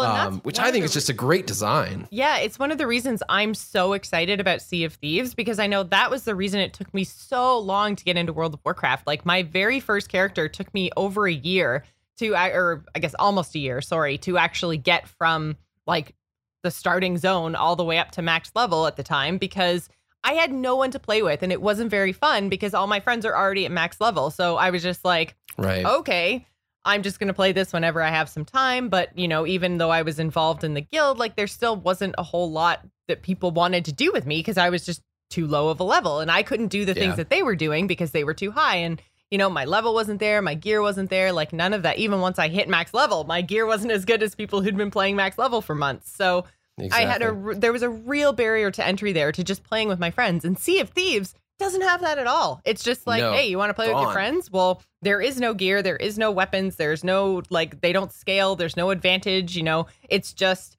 Well, 0.00 0.28
um, 0.28 0.40
which 0.40 0.58
i 0.58 0.70
think 0.70 0.82
the 0.82 0.86
is 0.86 0.92
just 0.92 1.08
a 1.08 1.12
great 1.12 1.46
design 1.46 2.08
Yeah, 2.10 2.38
it's 2.38 2.58
one 2.58 2.70
of 2.70 2.78
the 2.78 2.86
reasons 2.86 3.22
I'm 3.28 3.54
so 3.54 3.92
excited 3.92 4.40
about 4.40 4.60
Sea 4.60 4.84
of 4.84 4.94
Thieves 4.94 5.34
because 5.34 5.58
I 5.58 5.66
know 5.66 5.82
that 5.84 6.10
was 6.10 6.24
the 6.24 6.34
reason 6.34 6.60
it 6.60 6.72
took 6.72 6.92
me 6.92 7.04
so 7.04 7.58
long 7.58 7.96
to 7.96 8.04
get 8.04 8.16
into 8.16 8.32
World 8.32 8.54
of 8.54 8.60
Warcraft. 8.64 9.06
Like 9.06 9.24
my 9.24 9.42
very 9.42 9.80
first 9.80 10.08
character 10.08 10.48
took 10.48 10.72
me 10.74 10.90
over 10.96 11.26
a 11.26 11.32
year 11.32 11.84
to, 12.18 12.34
or 12.34 12.84
I 12.94 12.98
guess 12.98 13.14
almost 13.18 13.54
a 13.54 13.58
year, 13.58 13.80
sorry, 13.80 14.18
to 14.18 14.38
actually 14.38 14.76
get 14.76 15.08
from 15.08 15.56
like 15.86 16.14
the 16.62 16.70
starting 16.70 17.18
zone 17.18 17.54
all 17.54 17.76
the 17.76 17.84
way 17.84 17.98
up 17.98 18.10
to 18.12 18.22
max 18.22 18.52
level 18.54 18.86
at 18.86 18.96
the 18.96 19.02
time 19.02 19.38
because 19.38 19.88
I 20.22 20.34
had 20.34 20.52
no 20.52 20.76
one 20.76 20.90
to 20.92 20.98
play 20.98 21.22
with 21.22 21.42
and 21.42 21.50
it 21.50 21.60
wasn't 21.60 21.90
very 21.90 22.12
fun 22.12 22.48
because 22.48 22.74
all 22.74 22.86
my 22.86 23.00
friends 23.00 23.26
are 23.26 23.36
already 23.36 23.64
at 23.64 23.72
max 23.72 24.00
level. 24.00 24.30
So 24.30 24.56
I 24.56 24.70
was 24.70 24.82
just 24.82 25.04
like, 25.04 25.34
right 25.58 25.84
okay, 25.84 26.46
I'm 26.84 27.02
just 27.02 27.18
going 27.18 27.28
to 27.28 27.34
play 27.34 27.52
this 27.52 27.72
whenever 27.72 28.02
I 28.02 28.08
have 28.10 28.28
some 28.28 28.44
time. 28.44 28.88
But, 28.88 29.16
you 29.16 29.28
know, 29.28 29.46
even 29.46 29.78
though 29.78 29.90
I 29.90 30.02
was 30.02 30.18
involved 30.18 30.64
in 30.64 30.74
the 30.74 30.80
guild, 30.80 31.18
like 31.18 31.36
there 31.36 31.46
still 31.46 31.76
wasn't 31.76 32.14
a 32.18 32.22
whole 32.22 32.50
lot 32.50 32.84
that 33.08 33.22
people 33.22 33.50
wanted 33.50 33.84
to 33.86 33.92
do 33.92 34.12
with 34.12 34.26
me 34.26 34.38
because 34.40 34.58
I 34.58 34.70
was 34.70 34.84
just 34.84 35.02
too 35.30 35.46
low 35.46 35.68
of 35.68 35.80
a 35.80 35.84
level 35.84 36.20
and 36.20 36.30
I 36.30 36.42
couldn't 36.42 36.68
do 36.68 36.84
the 36.84 36.92
Yeah. 36.94 37.00
things 37.00 37.16
that 37.16 37.30
they 37.30 37.42
were 37.42 37.56
doing 37.56 37.86
because 37.86 38.10
they 38.10 38.24
were 38.24 38.34
too 38.34 38.50
high. 38.50 38.76
And, 38.76 39.00
you 39.30 39.38
know, 39.38 39.48
my 39.48 39.64
level 39.64 39.94
wasn't 39.94 40.20
there, 40.20 40.42
my 40.42 40.54
gear 40.54 40.82
wasn't 40.82 41.08
there, 41.08 41.32
like 41.32 41.52
none 41.52 41.72
of 41.72 41.82
that. 41.84 41.98
Even 41.98 42.20
once 42.20 42.38
I 42.38 42.48
hit 42.48 42.68
max 42.68 42.92
level, 42.92 43.24
my 43.24 43.40
gear 43.42 43.64
wasn't 43.64 43.92
as 43.92 44.04
good 44.04 44.22
as 44.22 44.34
people 44.34 44.60
who'd 44.60 44.76
been 44.76 44.90
playing 44.90 45.16
max 45.16 45.38
level 45.38 45.62
for 45.62 45.74
months. 45.74 46.14
So, 46.14 46.44
I 46.90 47.02
had 47.02 47.22
a 47.22 47.54
there 47.54 47.72
was 47.72 47.82
a 47.82 47.90
real 47.90 48.32
barrier 48.32 48.70
to 48.70 48.84
entry 48.84 49.12
there 49.12 49.30
to 49.30 49.44
just 49.44 49.62
playing 49.62 49.88
with 49.88 49.98
my 49.98 50.10
friends. 50.10 50.44
And 50.44 50.58
Sea 50.58 50.80
of 50.80 50.88
Thieves 50.88 51.34
doesn't 51.62 51.82
have 51.82 52.02
that 52.02 52.18
at 52.18 52.26
all. 52.26 52.60
It's 52.64 52.82
just 52.82 53.06
like, 53.06 53.20
No, 53.22 53.32
hey, 53.32 53.48
you 53.48 53.56
want 53.56 53.70
to 53.70 53.74
play 53.74 53.88
with 53.88 53.96
your 54.02 54.12
friends? 54.12 54.50
Well, 54.50 54.82
there 55.00 55.20
is 55.20 55.40
no 55.40 55.54
gear, 55.54 55.82
there 55.82 55.96
is 55.96 56.18
no 56.18 56.30
weapons, 56.30 56.76
there's 56.76 57.02
no 57.02 57.42
like 57.50 57.80
they 57.80 57.92
don't 57.92 58.12
scale, 58.12 58.56
there's 58.56 58.76
no 58.76 58.90
advantage, 58.90 59.56
you 59.56 59.62
know. 59.62 59.86
It's 60.08 60.32
just 60.32 60.76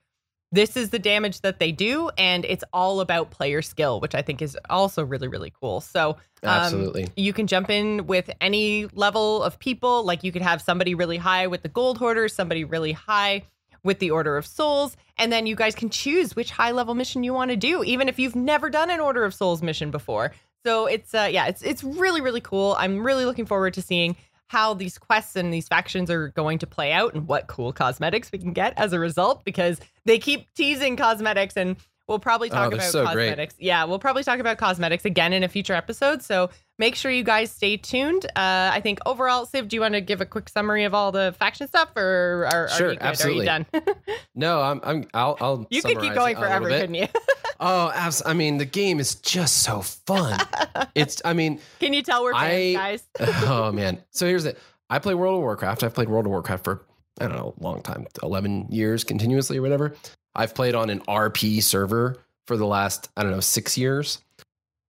this 0.51 0.77
is 0.77 0.91
the 0.91 0.99
damage 0.99 1.41
that 1.41 1.57
they 1.57 1.71
do 1.71 2.11
and 2.15 2.45
it's 2.45 2.63
all 2.71 2.99
about 3.01 3.31
player 3.31 3.63
skill, 3.63 3.99
which 3.99 4.13
I 4.13 4.21
think 4.21 4.41
is 4.41 4.55
also 4.69 5.03
really 5.03 5.27
really 5.27 5.51
cool. 5.59 5.81
So, 5.81 6.11
um, 6.11 6.17
absolutely 6.43 7.09
you 7.15 7.33
can 7.33 7.47
jump 7.47 7.69
in 7.69 8.05
with 8.05 8.29
any 8.39 8.85
level 8.93 9.41
of 9.41 9.57
people. 9.57 10.03
Like 10.03 10.23
you 10.23 10.31
could 10.31 10.43
have 10.43 10.61
somebody 10.61 10.93
really 10.93 11.17
high 11.17 11.47
with 11.47 11.63
the 11.63 11.69
gold 11.69 11.97
hoarder, 11.97 12.27
somebody 12.27 12.63
really 12.63 12.91
high 12.91 13.43
with 13.83 13.99
the 13.99 14.11
Order 14.11 14.37
of 14.37 14.45
Souls, 14.45 14.95
and 15.17 15.31
then 15.31 15.45
you 15.45 15.55
guys 15.55 15.75
can 15.75 15.89
choose 15.89 16.35
which 16.35 16.51
high 16.51 16.71
level 16.71 16.95
mission 16.95 17.23
you 17.23 17.33
want 17.33 17.51
to 17.51 17.57
do, 17.57 17.83
even 17.83 18.07
if 18.07 18.17
you've 18.17 18.35
never 18.35 18.69
done 18.69 18.89
an 18.89 18.99
Order 18.99 19.25
of 19.25 19.33
Souls 19.33 19.61
mission 19.61 19.91
before. 19.91 20.31
So 20.65 20.85
it's 20.85 21.13
uh 21.13 21.29
yeah, 21.31 21.47
it's 21.47 21.61
it's 21.61 21.83
really 21.83 22.21
really 22.21 22.41
cool. 22.41 22.75
I'm 22.79 23.05
really 23.05 23.25
looking 23.25 23.45
forward 23.45 23.73
to 23.75 23.81
seeing 23.81 24.15
how 24.47 24.73
these 24.73 24.97
quests 24.97 25.35
and 25.35 25.51
these 25.53 25.67
factions 25.67 26.11
are 26.11 26.29
going 26.29 26.59
to 26.59 26.67
play 26.67 26.91
out 26.91 27.13
and 27.15 27.27
what 27.27 27.47
cool 27.47 27.73
cosmetics 27.73 28.31
we 28.31 28.37
can 28.37 28.53
get 28.53 28.73
as 28.77 28.93
a 28.93 28.99
result 28.99 29.43
because 29.45 29.79
they 30.05 30.19
keep 30.19 30.53
teasing 30.53 30.95
cosmetics 30.95 31.57
and 31.57 31.75
we'll 32.07 32.19
probably 32.19 32.51
Oh, 32.51 32.53
talk 32.53 32.69
they're 32.69 32.79
about 32.79 32.91
so 32.91 33.03
great. 33.13 33.29
cosmetics. 33.29 33.55
Yeah, 33.57 33.83
we'll 33.85 33.97
probably 33.99 34.23
talk 34.23 34.39
about 34.39 34.57
cosmetics 34.57 35.05
again 35.05 35.33
in 35.33 35.43
a 35.43 35.47
future 35.47 35.73
episode. 35.73 36.21
So 36.21 36.49
make 36.83 36.95
sure 36.95 37.09
you 37.09 37.23
guys 37.23 37.49
stay 37.49 37.77
tuned. 37.77 38.25
Uh, 38.35 38.69
I 38.73 38.81
think 38.81 38.99
overall, 39.05 39.45
Civ, 39.45 39.69
do 39.69 39.77
you 39.77 39.81
want 39.81 39.93
to 39.93 40.01
give 40.01 40.19
a 40.19 40.25
quick 40.25 40.49
summary 40.49 40.83
of 40.83 40.93
all 40.93 41.13
the 41.13 41.33
faction 41.39 41.65
stuff, 41.65 41.95
or 41.95 42.45
are, 42.51 42.67
are 42.67 42.71
you 42.71 42.77
good? 42.89 42.97
absolutely. 42.99 43.47
Are 43.47 43.59
you 43.59 43.65
done? 43.81 43.95
no 44.35 44.61
i'm 44.61 44.81
i'm 44.83 45.05
i'll, 45.13 45.37
I'll 45.39 45.67
you 45.69 45.81
could 45.81 45.99
keep 46.01 46.13
going 46.13 46.35
it 46.35 46.39
a 46.39 46.41
little 46.41 46.59
forever, 46.59 46.69
couldn't 46.69 46.95
you? 46.95 47.07
Oh, 47.59 47.91
abs- 47.95 48.23
I 48.25 48.33
mean, 48.33 48.57
the 48.57 48.65
game 48.65 48.99
is 48.99 49.15
just 49.15 49.59
so 49.63 49.81
fun. 49.81 50.37
it's, 50.95 51.21
I 51.23 51.31
mean, 51.31 51.61
Can 51.79 51.93
you 51.93 52.01
tell 52.01 52.21
we're 52.23 52.33
fans, 52.33 52.43
I- 52.43 52.73
guys? 52.73 53.03
oh 53.47 53.71
man. 53.71 54.03
So 54.11 54.25
here's 54.25 54.43
it. 54.43 54.59
I 54.89 54.99
play 54.99 55.13
World 55.13 55.35
of 55.35 55.41
Warcraft. 55.43 55.83
I've 55.83 55.93
played 55.93 56.09
World 56.09 56.25
of 56.25 56.31
Warcraft 56.31 56.65
for 56.65 56.85
I 57.21 57.27
don't 57.27 57.37
know, 57.37 57.53
a 57.57 57.63
long 57.63 57.81
time, 57.81 58.05
eleven 58.21 58.67
years 58.69 59.05
continuously 59.05 59.59
or 59.59 59.61
whatever. 59.61 59.95
I've 60.35 60.53
played 60.53 60.75
on 60.75 60.89
an 60.89 60.99
RP 61.01 61.63
server 61.63 62.17
for 62.47 62.57
the 62.57 62.65
last 62.65 63.09
I 63.15 63.23
don't 63.23 63.31
know 63.31 63.39
six 63.39 63.77
years. 63.77 64.19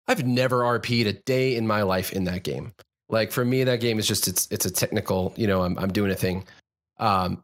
I've 0.07 0.25
never 0.25 0.59
RP'd 0.59 1.07
a 1.07 1.13
day 1.13 1.55
in 1.55 1.65
my 1.65 1.81
life 1.83 2.11
in 2.11 2.25
that 2.25 2.43
game. 2.43 2.73
Like 3.09 3.31
for 3.31 3.45
me, 3.45 3.63
that 3.63 3.79
game 3.79 3.99
is 3.99 4.07
just 4.07 4.27
it's 4.27 4.47
it's 4.51 4.65
a 4.65 4.71
technical. 4.71 5.33
You 5.35 5.47
know, 5.47 5.63
I'm 5.63 5.77
I'm 5.77 5.91
doing 5.91 6.11
a 6.11 6.15
thing. 6.15 6.45
Um, 6.97 7.43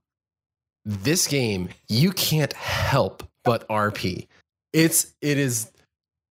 this 0.85 1.27
game 1.27 1.69
you 1.87 2.11
can't 2.11 2.53
help 2.53 3.23
but 3.43 3.67
RP. 3.67 4.27
It's 4.73 5.13
it 5.21 5.37
is 5.37 5.71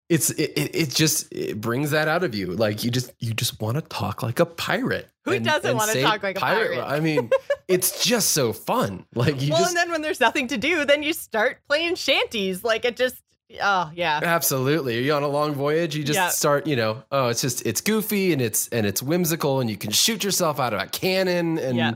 it's 0.08 0.30
it, 0.30 0.52
it, 0.56 0.74
it 0.74 0.90
just 0.90 1.30
it 1.32 1.60
brings 1.60 1.90
that 1.90 2.08
out 2.08 2.24
of 2.24 2.34
you 2.34 2.46
like 2.52 2.82
you 2.82 2.90
just 2.90 3.12
you 3.18 3.34
just 3.34 3.60
want 3.60 3.76
to 3.76 3.82
talk 3.82 4.22
like 4.22 4.40
a 4.40 4.46
pirate 4.46 5.06
Who 5.26 5.38
doesn't 5.38 5.76
wanna 5.76 6.00
talk 6.00 6.22
like 6.22 6.38
a 6.38 6.40
pirate? 6.40 6.82
i 6.82 6.98
mean 6.98 7.28
it's 7.68 8.02
just 8.02 8.30
so 8.30 8.54
fun 8.54 9.04
like 9.14 9.42
you 9.42 9.50
well, 9.50 9.58
just 9.58 9.70
and 9.70 9.76
then 9.76 9.90
when 9.90 10.00
there's 10.00 10.20
nothing 10.20 10.48
to 10.48 10.56
do, 10.56 10.84
then 10.86 11.02
you 11.02 11.12
start 11.12 11.58
playing 11.68 11.94
shanties. 11.94 12.64
Like 12.64 12.84
it 12.86 12.96
just, 12.96 13.22
oh 13.62 13.90
yeah, 13.94 14.20
absolutely. 14.22 14.98
Are 14.98 15.00
you 15.00 15.12
on 15.14 15.22
a 15.22 15.28
long 15.28 15.54
voyage? 15.54 15.96
You 15.96 16.04
just 16.04 16.18
Yeah. 16.18 16.28
start 16.28 16.66
you 16.66 16.76
know 16.76 17.02
oh 17.10 17.28
it's 17.28 17.40
just 17.40 17.64
it's 17.66 17.80
goofy 17.80 18.32
and 18.32 18.42
it's 18.42 18.68
and 18.68 18.86
it's 18.86 19.02
whimsical 19.02 19.60
and 19.60 19.70
you 19.70 19.76
can 19.76 19.90
shoot 19.90 20.22
yourself 20.24 20.60
out 20.60 20.74
of 20.74 20.80
a 20.80 20.86
cannon 20.86 21.58
and 21.58 21.76
yeah. 21.76 21.94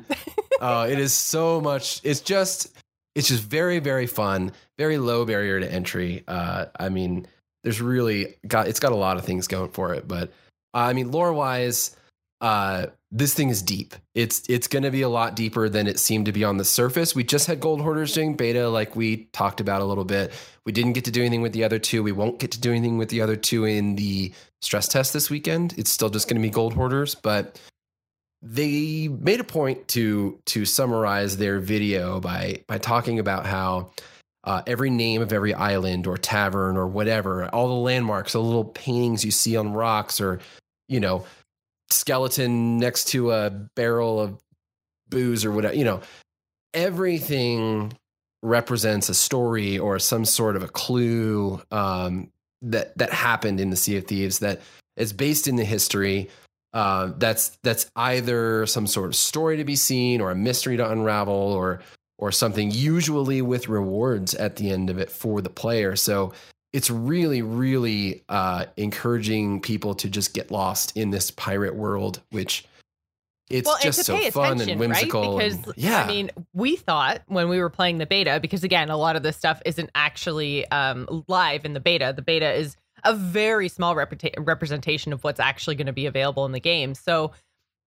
oh 0.60 0.82
it 0.88 0.98
is 0.98 1.12
so 1.12 1.60
much 1.60 2.00
it's 2.04 2.20
just 2.20 2.72
it's 3.14 3.28
just 3.28 3.42
very 3.44 3.78
very 3.78 4.06
fun 4.06 4.52
very 4.78 4.98
low 4.98 5.24
barrier 5.24 5.60
to 5.60 5.70
entry. 5.70 6.24
Uh 6.26 6.66
i 6.78 6.88
mean 6.88 7.26
there's 7.64 7.80
really 7.80 8.34
got 8.46 8.66
it's 8.68 8.80
got 8.80 8.92
a 8.92 8.96
lot 8.96 9.16
of 9.16 9.24
things 9.24 9.46
going 9.46 9.70
for 9.70 9.94
it 9.94 10.08
but 10.08 10.30
uh, 10.74 10.78
i 10.78 10.92
mean 10.92 11.10
lore 11.12 11.32
wise 11.32 11.94
uh 12.40 12.86
this 13.14 13.34
thing 13.34 13.50
is 13.50 13.60
deep. 13.60 13.94
It's 14.14 14.42
it's 14.48 14.66
going 14.66 14.84
to 14.84 14.90
be 14.90 15.02
a 15.02 15.08
lot 15.08 15.36
deeper 15.36 15.68
than 15.68 15.86
it 15.86 15.98
seemed 15.98 16.24
to 16.26 16.32
be 16.32 16.44
on 16.44 16.56
the 16.56 16.64
surface. 16.64 17.14
We 17.14 17.24
just 17.24 17.46
had 17.46 17.60
gold 17.60 17.82
hoarders 17.82 18.14
doing 18.14 18.36
beta 18.36 18.70
like 18.70 18.96
we 18.96 19.26
talked 19.34 19.60
about 19.60 19.82
a 19.82 19.84
little 19.84 20.06
bit 20.06 20.32
we 20.64 20.72
didn't 20.72 20.92
get 20.92 21.04
to 21.06 21.10
do 21.10 21.20
anything 21.20 21.42
with 21.42 21.52
the 21.52 21.64
other 21.64 21.78
two. 21.78 22.02
We 22.02 22.12
won't 22.12 22.38
get 22.38 22.52
to 22.52 22.60
do 22.60 22.70
anything 22.70 22.98
with 22.98 23.08
the 23.08 23.20
other 23.20 23.36
two 23.36 23.64
in 23.64 23.96
the 23.96 24.32
stress 24.60 24.88
test 24.88 25.12
this 25.12 25.28
weekend. 25.30 25.74
It's 25.76 25.90
still 25.90 26.10
just 26.10 26.28
going 26.28 26.40
to 26.40 26.46
be 26.46 26.52
gold 26.52 26.74
hoarders 26.74 27.14
but 27.14 27.58
they 28.42 29.06
made 29.08 29.38
a 29.38 29.44
point 29.44 29.86
to 29.88 30.38
to 30.46 30.64
summarize 30.64 31.36
their 31.36 31.60
video 31.60 32.20
by 32.20 32.62
by 32.66 32.76
talking 32.76 33.20
about 33.20 33.46
how 33.46 33.92
uh, 34.44 34.62
every 34.66 34.90
name 34.90 35.22
of 35.22 35.32
every 35.32 35.54
island 35.54 36.08
or 36.08 36.16
tavern 36.16 36.76
or 36.76 36.88
whatever, 36.88 37.46
all 37.54 37.68
the 37.68 37.74
landmarks, 37.74 38.32
the 38.32 38.42
little 38.42 38.64
paintings 38.64 39.24
you 39.24 39.30
see 39.30 39.56
on 39.56 39.72
rocks, 39.72 40.20
or 40.20 40.40
you 40.88 40.98
know, 40.98 41.24
skeleton 41.90 42.78
next 42.78 43.04
to 43.08 43.30
a 43.30 43.50
barrel 43.50 44.20
of 44.20 44.42
booze 45.08 45.44
or 45.44 45.52
whatever, 45.52 45.74
you 45.74 45.84
know, 45.84 46.00
everything 46.74 47.92
represents 48.42 49.08
a 49.08 49.14
story 49.14 49.78
or 49.78 49.98
some 49.98 50.24
sort 50.24 50.56
of 50.56 50.62
a 50.62 50.68
clue 50.68 51.60
um, 51.70 52.28
that 52.62 52.96
that 52.98 53.12
happened 53.12 53.60
in 53.60 53.70
the 53.70 53.76
Sea 53.76 53.96
of 53.96 54.06
Thieves 54.06 54.40
that 54.40 54.60
is 54.96 55.12
based 55.12 55.48
in 55.48 55.56
the 55.56 55.64
history 55.64 56.28
uh, 56.74 57.12
that's 57.18 57.58
that's 57.62 57.90
either 57.96 58.66
some 58.66 58.86
sort 58.86 59.06
of 59.06 59.16
story 59.16 59.56
to 59.58 59.64
be 59.64 59.76
seen 59.76 60.20
or 60.20 60.30
a 60.30 60.34
mystery 60.34 60.76
to 60.76 60.90
unravel 60.90 61.34
or 61.34 61.80
or 62.18 62.32
something 62.32 62.70
usually 62.70 63.42
with 63.42 63.68
rewards 63.68 64.34
at 64.34 64.56
the 64.56 64.70
end 64.70 64.88
of 64.88 64.98
it 64.98 65.10
for 65.10 65.40
the 65.40 65.50
player. 65.50 65.96
So 65.96 66.32
it's 66.72 66.88
really 66.88 67.42
really 67.42 68.22
uh, 68.28 68.66
encouraging 68.76 69.60
people 69.60 69.94
to 69.96 70.08
just 70.08 70.32
get 70.32 70.50
lost 70.50 70.96
in 70.96 71.10
this 71.10 71.30
pirate 71.30 71.74
world 71.74 72.22
which 72.30 72.64
it's 73.52 73.66
well, 73.66 73.78
just 73.82 74.08
and 74.08 74.22
so 74.22 74.30
fun 74.30 74.60
and 74.60 74.80
whimsical 74.80 75.38
right? 75.38 75.50
and- 75.52 75.62
Because 75.62 75.74
yeah 75.76 76.02
I 76.04 76.06
mean, 76.06 76.30
we 76.52 76.76
thought 76.76 77.22
when 77.26 77.48
we 77.48 77.58
were 77.58 77.70
playing 77.70 77.98
the 77.98 78.06
beta, 78.06 78.38
because 78.40 78.64
again, 78.64 78.90
a 78.90 78.96
lot 78.96 79.16
of 79.16 79.22
this 79.22 79.36
stuff 79.36 79.60
isn't 79.64 79.90
actually 79.94 80.66
um, 80.70 81.24
live 81.28 81.64
in 81.64 81.72
the 81.72 81.80
beta. 81.80 82.12
The 82.14 82.22
beta 82.22 82.52
is 82.52 82.76
a 83.04 83.14
very 83.14 83.68
small 83.68 83.94
representation 84.38 85.12
of 85.12 85.24
what's 85.24 85.40
actually 85.40 85.74
going 85.76 85.86
to 85.88 85.92
be 85.92 86.06
available 86.06 86.46
in 86.46 86.52
the 86.52 86.60
game. 86.60 86.94
So 86.94 87.32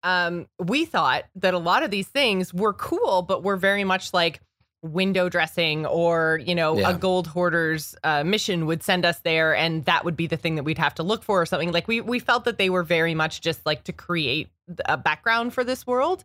um, 0.03 0.47
we 0.59 0.85
thought 0.85 1.25
that 1.37 1.55
a 1.55 1.59
lot 1.59 1.83
of 1.83 1.90
these 1.90 2.07
things 2.09 2.53
were 2.55 2.73
cool, 2.73 3.23
but 3.23 3.42
were 3.42 3.57
very 3.57 3.85
much 3.85 4.12
like 4.12 4.40
window 4.81 5.29
dressing 5.29 5.85
or 5.87 6.40
you 6.47 6.55
know 6.55 6.79
Yeah. 6.79 6.90
a 6.90 6.94
gold 6.97 7.27
hoarders 7.27 7.97
uh, 8.05 8.23
mission 8.23 8.64
would 8.66 8.85
send 8.85 9.05
us 9.05 9.18
there 9.21 9.53
and 9.57 9.85
that 9.87 10.05
would 10.05 10.16
be 10.16 10.29
the 10.29 10.37
thing 10.37 10.55
that 10.55 10.62
we'd 10.62 10.79
have 10.79 10.94
to 10.94 11.03
look 11.03 11.25
for 11.25 11.42
or 11.42 11.47
something 11.47 11.73
like 11.73 11.88
we 11.88 12.01
we 12.01 12.21
felt 12.21 12.44
that 12.44 12.59
they 12.59 12.71
were 12.71 12.85
very 12.85 13.12
much 13.12 13.40
just 13.40 13.66
like 13.66 13.83
to 13.83 13.92
create 13.92 14.49
a 14.85 14.96
background 14.96 15.52
for 15.54 15.64
this 15.64 15.87
world 15.87 16.24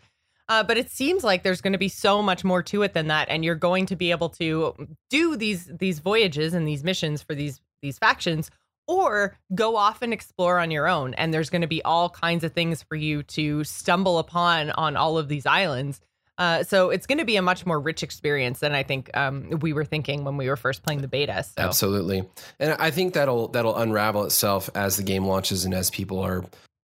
uh, 0.49 0.63
but 0.63 0.77
it 0.77 0.89
seems 0.89 1.23
like 1.23 1.43
there's 1.43 1.61
going 1.61 1.73
to 1.73 1.79
be 1.79 1.87
so 1.87 2.21
much 2.21 2.43
more 2.43 2.61
to 2.61 2.81
it 2.83 2.93
than 2.93 3.07
that 3.07 3.29
and 3.29 3.45
you're 3.45 3.55
going 3.55 3.85
to 3.85 3.95
be 3.95 4.11
able 4.11 4.29
to 4.29 4.73
do 5.09 5.35
these 5.35 5.65
these 5.67 5.99
voyages 5.99 6.53
and 6.53 6.67
these 6.67 6.83
missions 6.83 7.21
for 7.21 7.33
these 7.33 7.61
these 7.81 7.97
factions 7.97 8.49
or 8.87 9.37
go 9.53 9.75
off 9.75 10.01
and 10.01 10.13
explore 10.13 10.59
on 10.59 10.71
your 10.71 10.87
own. 10.87 11.13
And 11.13 11.33
there's 11.33 11.49
going 11.49 11.61
to 11.61 11.67
be 11.67 11.81
all 11.83 12.09
kinds 12.09 12.43
of 12.43 12.53
things 12.53 12.83
for 12.83 12.95
you 12.95 13.23
to 13.23 13.63
stumble 13.63 14.19
upon 14.19 14.71
on 14.71 14.97
all 14.97 15.17
of 15.17 15.27
these 15.27 15.45
islands. 15.45 16.01
Uh, 16.37 16.63
so 16.63 16.89
it's 16.89 17.05
going 17.05 17.19
to 17.19 17.25
be 17.25 17.35
a 17.35 17.41
much 17.41 17.65
more 17.65 17.79
rich 17.79 18.01
experience 18.01 18.59
than 18.59 18.73
I 18.73 18.81
think 18.81 19.15
um, 19.15 19.59
we 19.61 19.71
were 19.71 19.85
thinking 19.85 20.23
when 20.23 20.35
we 20.35 20.49
were 20.49 20.55
first 20.55 20.83
playing 20.83 21.01
the 21.01 21.07
beta. 21.07 21.43
So. 21.43 21.61
Absolutely, 21.61 22.27
and 22.59 22.75
I 22.79 22.89
think 22.89 23.13
that'll 23.13 23.49
that'll 23.49 23.77
unravel 23.77 24.23
itself 24.23 24.67
as 24.73 24.97
the 24.97 25.03
game 25.03 25.25
launches 25.25 25.63
and 25.63 25.75
as 25.75 25.91
people 25.91 26.19
are 26.19 26.43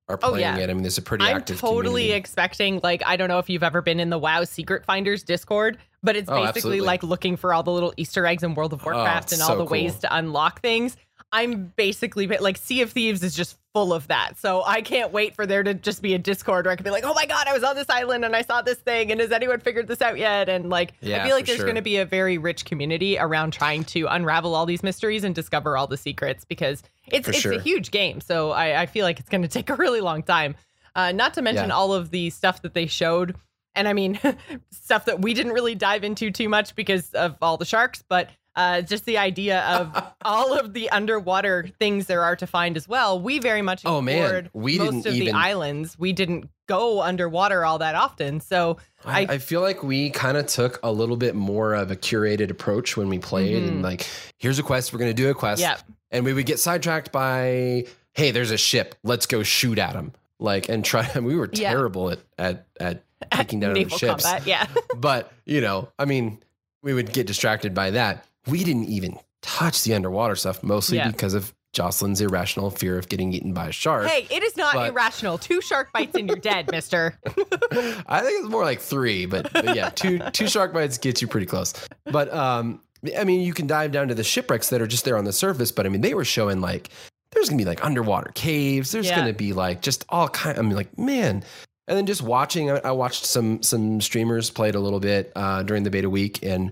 are 0.09 0.19
oh, 0.23 0.31
playing 0.31 0.47
oh, 0.47 0.57
yeah. 0.57 0.63
it. 0.63 0.69
I 0.69 0.73
mean, 0.73 0.81
there's 0.81 0.97
a 0.97 1.01
pretty 1.01 1.23
I'm 1.23 1.37
active. 1.37 1.59
totally 1.59 2.03
community. 2.03 2.11
expecting 2.13 2.79
like 2.83 3.03
I 3.05 3.15
don't 3.15 3.29
know 3.29 3.39
if 3.39 3.49
you've 3.49 3.63
ever 3.63 3.81
been 3.81 3.99
in 3.99 4.09
the 4.09 4.17
WoW 4.17 4.43
Secret 4.43 4.83
Finders 4.83 5.23
Discord, 5.23 5.77
but 6.03 6.15
it's 6.15 6.29
oh, 6.29 6.45
basically 6.45 6.81
like 6.81 7.03
looking 7.03 7.37
for 7.37 7.53
all 7.53 7.63
the 7.63 7.71
little 7.71 7.93
Easter 7.95 8.25
eggs 8.25 8.43
in 8.43 8.55
World 8.55 8.73
of 8.73 8.81
oh, 8.81 8.85
Warcraft 8.85 9.31
oh, 9.31 9.35
and 9.35 9.41
all 9.43 9.47
so 9.49 9.57
the 9.57 9.65
cool. 9.65 9.71
ways 9.71 9.95
to 9.99 10.13
unlock 10.15 10.61
things. 10.61 10.97
I'm 11.31 11.71
basically 11.75 12.27
like 12.27 12.57
Sea 12.57 12.81
of 12.81 12.91
Thieves 12.91 13.21
is 13.23 13.35
just 13.35 13.57
full 13.73 13.93
of 13.93 14.07
that. 14.07 14.37
So 14.37 14.63
I 14.65 14.81
can't 14.81 15.11
wait 15.11 15.35
for 15.35 15.45
there 15.45 15.61
to 15.61 15.75
just 15.75 16.01
be 16.01 16.15
a 16.15 16.17
Discord 16.17 16.65
where 16.65 16.71
I 16.71 16.75
can 16.75 16.83
be 16.83 16.89
like, 16.89 17.03
oh 17.03 17.13
my 17.13 17.27
God, 17.27 17.47
I 17.47 17.53
was 17.53 17.63
on 17.63 17.75
this 17.75 17.89
island 17.89 18.25
and 18.25 18.35
I 18.35 18.41
saw 18.41 18.63
this 18.63 18.79
thing. 18.79 19.11
And 19.11 19.21
has 19.21 19.31
anyone 19.31 19.59
figured 19.59 19.87
this 19.87 20.01
out 20.01 20.17
yet? 20.17 20.49
And 20.49 20.69
like, 20.69 20.93
yeah, 21.01 21.21
I 21.21 21.27
feel 21.27 21.35
like 21.35 21.45
there's 21.45 21.57
sure. 21.57 21.65
going 21.65 21.75
to 21.75 21.83
be 21.83 21.97
a 21.97 22.05
very 22.05 22.39
rich 22.39 22.65
community 22.65 23.19
around 23.19 23.53
trying 23.53 23.83
to 23.85 24.07
unravel 24.07 24.55
all 24.55 24.65
these 24.65 24.81
mysteries 24.81 25.23
and 25.23 25.35
discover 25.35 25.77
all 25.77 25.85
the 25.85 25.97
secrets 25.97 26.45
because 26.45 26.81
it's, 27.07 27.27
it's 27.27 27.39
sure. 27.39 27.53
a 27.53 27.61
huge 27.61 27.91
game. 27.91 28.21
So 28.21 28.51
I, 28.51 28.81
I 28.81 28.85
feel 28.87 29.05
like 29.05 29.19
it's 29.19 29.29
going 29.29 29.41
to 29.43 29.47
take 29.47 29.69
a 29.69 29.75
really 29.75 30.01
long 30.01 30.23
time. 30.23 30.55
Uh, 30.95 31.11
not 31.11 31.35
to 31.35 31.43
mention 31.43 31.69
yeah. 31.69 31.75
all 31.75 31.93
of 31.93 32.09
the 32.09 32.31
stuff 32.31 32.63
that 32.63 32.73
they 32.73 32.87
showed. 32.87 33.35
And 33.75 33.87
I 33.87 33.93
mean, 33.93 34.19
stuff 34.71 35.05
that 35.05 35.21
we 35.21 35.35
didn't 35.35 35.53
really 35.53 35.75
dive 35.75 36.03
into 36.03 36.31
too 36.31 36.49
much 36.49 36.73
because 36.75 37.11
of 37.13 37.37
all 37.39 37.57
the 37.57 37.65
sharks, 37.65 38.03
but 38.09 38.29
uh, 38.59 38.81
just 38.81 39.05
the 39.05 39.17
idea 39.17 39.61
of 39.61 40.13
all 40.25 40.53
of 40.53 40.73
the 40.73 40.89
underwater 40.89 41.69
things 41.79 42.07
there 42.07 42.23
are 42.23 42.35
to 42.35 42.45
find 42.45 42.75
as 42.75 42.89
well. 42.89 43.19
We 43.19 43.39
very 43.39 43.61
much 43.61 43.83
oh 43.85 44.01
man, 44.01 44.49
we 44.53 44.77
most 44.77 44.91
didn't 44.91 45.05
of 45.07 45.13
even... 45.13 45.25
the 45.27 45.31
islands. 45.31 45.97
We 45.97 46.11
didn't 46.11 46.49
go 46.67 47.01
underwater 47.01 47.63
all 47.63 47.79
that 47.79 47.95
often, 47.95 48.41
so 48.41 48.77
I, 49.05 49.21
I 49.29 49.37
feel 49.37 49.61
like 49.61 49.81
we 49.81 50.09
kind 50.09 50.35
of 50.35 50.47
took 50.47 50.77
a 50.83 50.91
little 50.91 51.15
bit 51.15 51.35
more 51.35 51.73
of 51.73 51.89
a 51.89 51.95
curated 51.95 52.51
approach 52.51 52.97
when 52.97 53.07
we 53.07 53.17
played, 53.17 53.63
mm-hmm. 53.63 53.75
and 53.75 53.81
like, 53.81 54.05
here's 54.37 54.59
a 54.59 54.63
quest, 54.63 54.91
we're 54.91 54.99
gonna 54.99 55.13
do 55.13 55.29
a 55.29 55.33
quest, 55.33 55.61
yep. 55.61 55.81
and 56.11 56.25
we 56.25 56.33
would 56.33 56.45
get 56.45 56.59
sidetracked 56.59 57.13
by, 57.13 57.85
hey, 58.13 58.31
there's 58.31 58.51
a 58.51 58.57
ship, 58.57 58.95
let's 59.03 59.25
go 59.25 59.41
shoot 59.41 59.79
at 59.79 59.93
them, 59.93 60.11
like, 60.37 60.67
and 60.67 60.83
try. 60.83 61.09
we 61.19 61.37
were 61.37 61.47
terrible 61.47 62.09
at 62.09 62.19
at 62.37 62.67
at 62.77 63.03
taking 63.31 63.61
down 63.61 63.75
ships, 63.87 64.25
combat, 64.25 64.45
yeah. 64.45 64.67
but 64.97 65.31
you 65.45 65.61
know, 65.61 65.87
I 65.97 66.03
mean, 66.03 66.39
we 66.83 66.93
would 66.93 67.13
get 67.13 67.25
distracted 67.25 67.73
by 67.73 67.91
that 67.91 68.25
we 68.47 68.63
didn't 68.63 68.85
even 68.85 69.17
touch 69.41 69.83
the 69.83 69.93
underwater 69.93 70.35
stuff, 70.35 70.63
mostly 70.63 70.97
yeah. 70.97 71.09
because 71.09 71.33
of 71.33 71.53
Jocelyn's 71.73 72.19
irrational 72.19 72.71
fear 72.71 72.97
of 72.97 73.09
getting 73.09 73.31
eaten 73.31 73.53
by 73.53 73.67
a 73.67 73.71
shark. 73.71 74.07
Hey, 74.07 74.27
it 74.31 74.41
is 74.41 74.57
not 74.57 74.73
but, 74.73 74.89
irrational. 74.89 75.37
Two 75.37 75.61
shark 75.61 75.93
bites 75.93 76.15
and 76.15 76.27
you're 76.27 76.37
dead, 76.37 76.71
mister. 76.71 77.17
I 77.27 78.21
think 78.21 78.43
it's 78.43 78.49
more 78.49 78.63
like 78.63 78.79
three, 78.79 79.25
but, 79.25 79.53
but, 79.53 79.75
yeah, 79.75 79.89
two 79.89 80.19
two 80.31 80.47
shark 80.47 80.73
bites 80.73 80.97
gets 80.97 81.21
you 81.21 81.27
pretty 81.27 81.45
close. 81.45 81.73
But 82.05 82.33
um, 82.33 82.81
I 83.17 83.23
mean, 83.23 83.41
you 83.41 83.53
can 83.53 83.67
dive 83.67 83.91
down 83.91 84.07
to 84.07 84.15
the 84.15 84.23
shipwrecks 84.23 84.69
that 84.69 84.81
are 84.81 84.87
just 84.87 85.05
there 85.05 85.17
on 85.17 85.25
the 85.25 85.33
surface, 85.33 85.71
but 85.71 85.85
I 85.85 85.89
mean, 85.89 86.01
they 86.01 86.15
were 86.15 86.25
showing 86.25 86.59
like 86.59 86.89
there's 87.31 87.49
gonna 87.49 87.59
be 87.59 87.65
like 87.65 87.85
underwater 87.85 88.31
caves. 88.33 88.91
There's 88.91 89.07
yeah. 89.07 89.17
gonna 89.17 89.33
be 89.33 89.53
like 89.53 89.81
just 89.81 90.05
all 90.09 90.29
kind. 90.29 90.57
I 90.57 90.61
mean, 90.61 90.75
like 90.75 90.97
man. 90.97 91.43
And 91.87 91.97
then 91.97 92.05
just 92.05 92.21
watching, 92.21 92.69
I, 92.69 92.77
I 92.83 92.91
watched 92.91 93.25
some 93.25 93.63
some 93.63 93.99
streamers 93.99 94.51
played 94.51 94.75
a 94.75 94.79
little 94.79 94.99
bit 94.99 95.31
uh, 95.35 95.63
during 95.63 95.81
the 95.81 95.89
beta 95.89 96.07
week, 96.07 96.43
and 96.43 96.71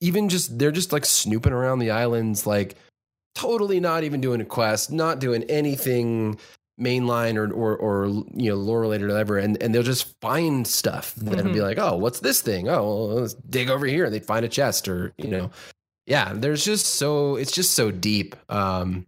even 0.00 0.28
just 0.28 0.58
they're 0.58 0.72
just 0.72 0.92
like 0.92 1.04
snooping 1.04 1.52
around 1.52 1.78
the 1.78 1.90
islands, 1.90 2.46
like 2.46 2.76
totally 3.34 3.80
not 3.80 4.04
even 4.04 4.20
doing 4.20 4.40
a 4.40 4.44
quest, 4.44 4.90
not 4.90 5.18
doing 5.18 5.44
anything 5.44 6.38
mainline 6.80 7.36
or 7.36 7.52
or 7.52 7.76
or 7.76 8.06
you 8.34 8.50
know 8.50 8.56
lore 8.56 8.80
related 8.80 9.04
or 9.04 9.12
whatever, 9.12 9.38
and 9.38 9.60
and 9.62 9.74
they'll 9.74 9.82
just 9.82 10.18
find 10.20 10.66
stuff 10.66 11.14
mm-hmm. 11.16 11.38
and 11.38 11.52
be 11.52 11.60
like, 11.60 11.78
oh, 11.78 11.96
what's 11.96 12.20
this 12.20 12.40
thing? 12.40 12.68
Oh, 12.68 12.82
well, 12.82 13.08
let's 13.20 13.34
dig 13.34 13.70
over 13.70 13.86
here. 13.86 14.04
And 14.04 14.14
they'd 14.14 14.26
find 14.26 14.44
a 14.44 14.48
chest 14.48 14.88
or 14.88 15.12
you 15.18 15.28
know, 15.28 15.50
yeah. 16.06 16.32
There's 16.34 16.64
just 16.64 16.86
so 16.86 17.36
it's 17.36 17.52
just 17.52 17.74
so 17.74 17.90
deep. 17.90 18.36
Um, 18.48 19.06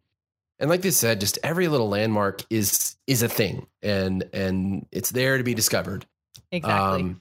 and 0.59 0.69
like 0.69 0.83
they 0.83 0.91
said, 0.91 1.21
just 1.21 1.39
every 1.43 1.69
little 1.69 1.89
landmark 1.89 2.43
is 2.51 2.97
is 3.07 3.23
a 3.23 3.29
thing, 3.29 3.67
and 3.83 4.25
and 4.33 4.87
it's 4.91 5.11
there 5.11 5.39
to 5.39 5.45
be 5.45 5.55
discovered. 5.55 6.07
Exactly. 6.51 7.01
Um, 7.03 7.21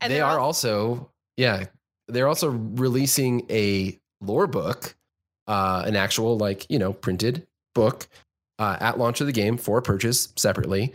and 0.00 0.12
they 0.12 0.20
are 0.20 0.38
also 0.38 1.10
yeah 1.36 1.64
they're 2.10 2.28
also 2.28 2.48
releasing 2.50 3.46
a 3.50 3.98
lore 4.20 4.46
book, 4.46 4.94
uh, 5.46 5.84
an 5.86 5.96
actual 5.96 6.36
like 6.36 6.66
you 6.70 6.78
know 6.78 6.92
printed 6.92 7.46
book 7.74 8.08
uh, 8.58 8.76
at 8.80 8.98
launch 8.98 9.20
of 9.20 9.26
the 9.26 9.32
game 9.32 9.56
for 9.56 9.80
purchase 9.80 10.32
separately, 10.36 10.94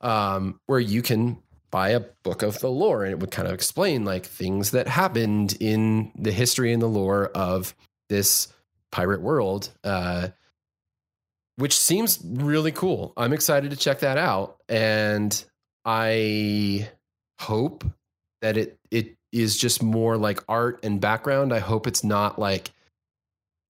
um, 0.00 0.60
where 0.66 0.80
you 0.80 1.02
can 1.02 1.38
buy 1.70 1.90
a 1.90 2.00
book 2.22 2.42
of 2.42 2.58
the 2.60 2.70
lore 2.70 3.04
and 3.04 3.12
it 3.12 3.20
would 3.20 3.30
kind 3.30 3.46
of 3.46 3.54
explain 3.54 4.04
like 4.04 4.26
things 4.26 4.72
that 4.72 4.88
happened 4.88 5.56
in 5.60 6.10
the 6.18 6.32
history 6.32 6.72
and 6.72 6.82
the 6.82 6.88
lore 6.88 7.26
of 7.28 7.74
this 8.08 8.48
pirate 8.90 9.22
world. 9.22 9.70
Uh, 9.84 10.28
which 11.56 11.76
seems 11.76 12.18
really 12.24 12.72
cool. 12.72 13.12
I'm 13.18 13.34
excited 13.34 13.70
to 13.70 13.76
check 13.76 14.00
that 14.00 14.16
out, 14.16 14.56
and 14.68 15.44
I 15.84 16.88
hope 17.38 17.84
that 18.40 18.56
it 18.56 18.78
it 18.90 19.16
is 19.32 19.56
just 19.56 19.82
more 19.82 20.16
like 20.16 20.42
art 20.48 20.80
and 20.82 21.00
background. 21.00 21.52
I 21.52 21.58
hope 21.58 21.86
it's 21.86 22.04
not 22.04 22.38
like, 22.38 22.70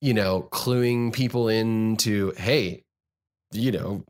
you 0.01 0.15
know, 0.15 0.49
cluing 0.51 1.13
people 1.13 1.49
into, 1.49 2.33
hey, 2.37 2.85
you 3.53 3.73
know, 3.73 4.05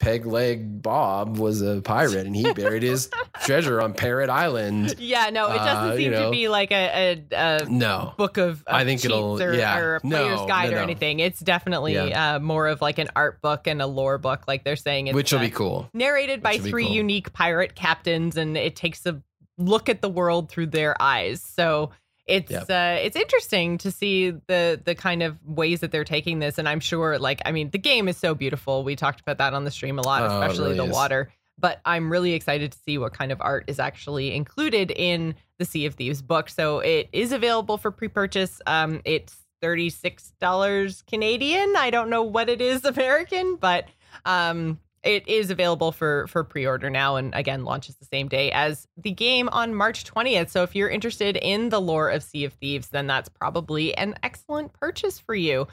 peg 0.00 0.26
leg 0.26 0.82
Bob 0.82 1.38
was 1.38 1.62
a 1.62 1.80
pirate 1.80 2.26
and 2.26 2.36
he 2.36 2.52
buried 2.52 2.82
his 2.82 3.08
treasure 3.44 3.80
on 3.80 3.94
Parrot 3.94 4.28
Island. 4.28 4.96
Yeah, 4.98 5.30
no, 5.30 5.50
it 5.50 5.56
doesn't 5.56 5.90
uh, 5.92 5.96
seem 5.96 6.04
you 6.04 6.10
know, 6.10 6.24
to 6.26 6.30
be 6.30 6.48
like 6.48 6.72
a, 6.72 7.24
a, 7.32 7.62
a 7.62 7.64
no 7.68 8.12
book 8.16 8.36
of, 8.36 8.62
of 8.66 8.74
I 8.74 8.84
think 8.84 9.04
it'll 9.04 9.40
or, 9.40 9.54
yeah 9.54 9.78
or 9.78 9.96
a 9.96 10.00
player's 10.00 10.40
no, 10.40 10.46
guide 10.46 10.72
no, 10.72 10.76
or 10.76 10.80
anything. 10.80 11.20
It's 11.20 11.40
definitely 11.40 11.94
yeah. 11.94 12.34
uh, 12.34 12.38
more 12.40 12.66
of 12.66 12.82
like 12.82 12.98
an 12.98 13.08
art 13.16 13.40
book 13.40 13.66
and 13.66 13.80
a 13.80 13.86
lore 13.86 14.18
book, 14.18 14.42
like 14.46 14.64
they're 14.64 14.76
saying. 14.76 15.06
It's, 15.06 15.14
Which 15.14 15.32
will 15.32 15.38
uh, 15.38 15.44
be 15.44 15.50
cool. 15.50 15.88
Narrated 15.94 16.42
by 16.42 16.58
three 16.58 16.84
cool. 16.84 16.94
unique 16.94 17.32
pirate 17.32 17.74
captains, 17.74 18.36
and 18.36 18.56
it 18.56 18.76
takes 18.76 19.06
a 19.06 19.22
look 19.58 19.88
at 19.88 20.02
the 20.02 20.08
world 20.08 20.48
through 20.48 20.66
their 20.66 21.00
eyes. 21.00 21.42
So 21.42 21.90
it's 22.26 22.50
yep. 22.50 22.70
uh, 22.70 22.98
it's 23.00 23.16
interesting 23.16 23.76
to 23.78 23.90
see 23.90 24.30
the 24.30 24.80
the 24.82 24.94
kind 24.94 25.22
of 25.22 25.36
ways 25.44 25.80
that 25.80 25.92
they're 25.92 26.04
taking 26.04 26.38
this, 26.38 26.58
and 26.58 26.68
I'm 26.68 26.80
sure, 26.80 27.18
like, 27.18 27.42
I 27.44 27.52
mean, 27.52 27.70
the 27.70 27.78
game 27.78 28.08
is 28.08 28.16
so 28.16 28.34
beautiful. 28.34 28.82
We 28.82 28.96
talked 28.96 29.20
about 29.20 29.38
that 29.38 29.52
on 29.52 29.64
the 29.64 29.70
stream 29.70 29.98
a 29.98 30.02
lot, 30.02 30.22
oh, 30.22 30.40
especially 30.40 30.70
really 30.72 30.76
the 30.78 30.86
is. 30.86 30.92
water. 30.92 31.30
But 31.58 31.80
I'm 31.84 32.10
really 32.10 32.32
excited 32.32 32.72
to 32.72 32.78
see 32.78 32.98
what 32.98 33.12
kind 33.12 33.30
of 33.30 33.40
art 33.40 33.64
is 33.68 33.78
actually 33.78 34.34
included 34.34 34.90
in 34.90 35.36
the 35.58 35.64
Sea 35.64 35.86
of 35.86 35.94
Thieves 35.94 36.20
book. 36.20 36.48
So 36.48 36.80
it 36.80 37.08
is 37.12 37.30
available 37.30 37.78
for 37.78 37.92
pre-purchase. 37.92 38.60
Um, 38.66 39.02
it's 39.04 39.36
thirty 39.60 39.90
six 39.90 40.32
dollars 40.40 41.02
Canadian. 41.02 41.74
I 41.76 41.90
don't 41.90 42.08
know 42.08 42.22
what 42.22 42.48
it 42.48 42.62
is 42.62 42.84
American, 42.84 43.56
but 43.56 43.86
um, 44.24 44.80
it 45.04 45.26
is 45.28 45.50
available 45.50 45.92
for 45.92 46.26
for 46.28 46.42
pre-order 46.42 46.90
now 46.90 47.16
and 47.16 47.34
again 47.34 47.64
launches 47.64 47.96
the 47.96 48.04
same 48.04 48.28
day 48.28 48.50
as 48.52 48.88
the 48.96 49.10
game 49.10 49.48
on 49.50 49.74
March 49.74 50.04
20th. 50.04 50.50
So 50.50 50.62
if 50.62 50.74
you're 50.74 50.88
interested 50.88 51.36
in 51.36 51.68
the 51.68 51.80
lore 51.80 52.08
of 52.08 52.22
Sea 52.22 52.44
of 52.44 52.54
Thieves, 52.54 52.88
then 52.88 53.06
that's 53.06 53.28
probably 53.28 53.94
an 53.96 54.14
excellent 54.22 54.72
purchase 54.72 55.18
for 55.18 55.34
you. 55.34 55.66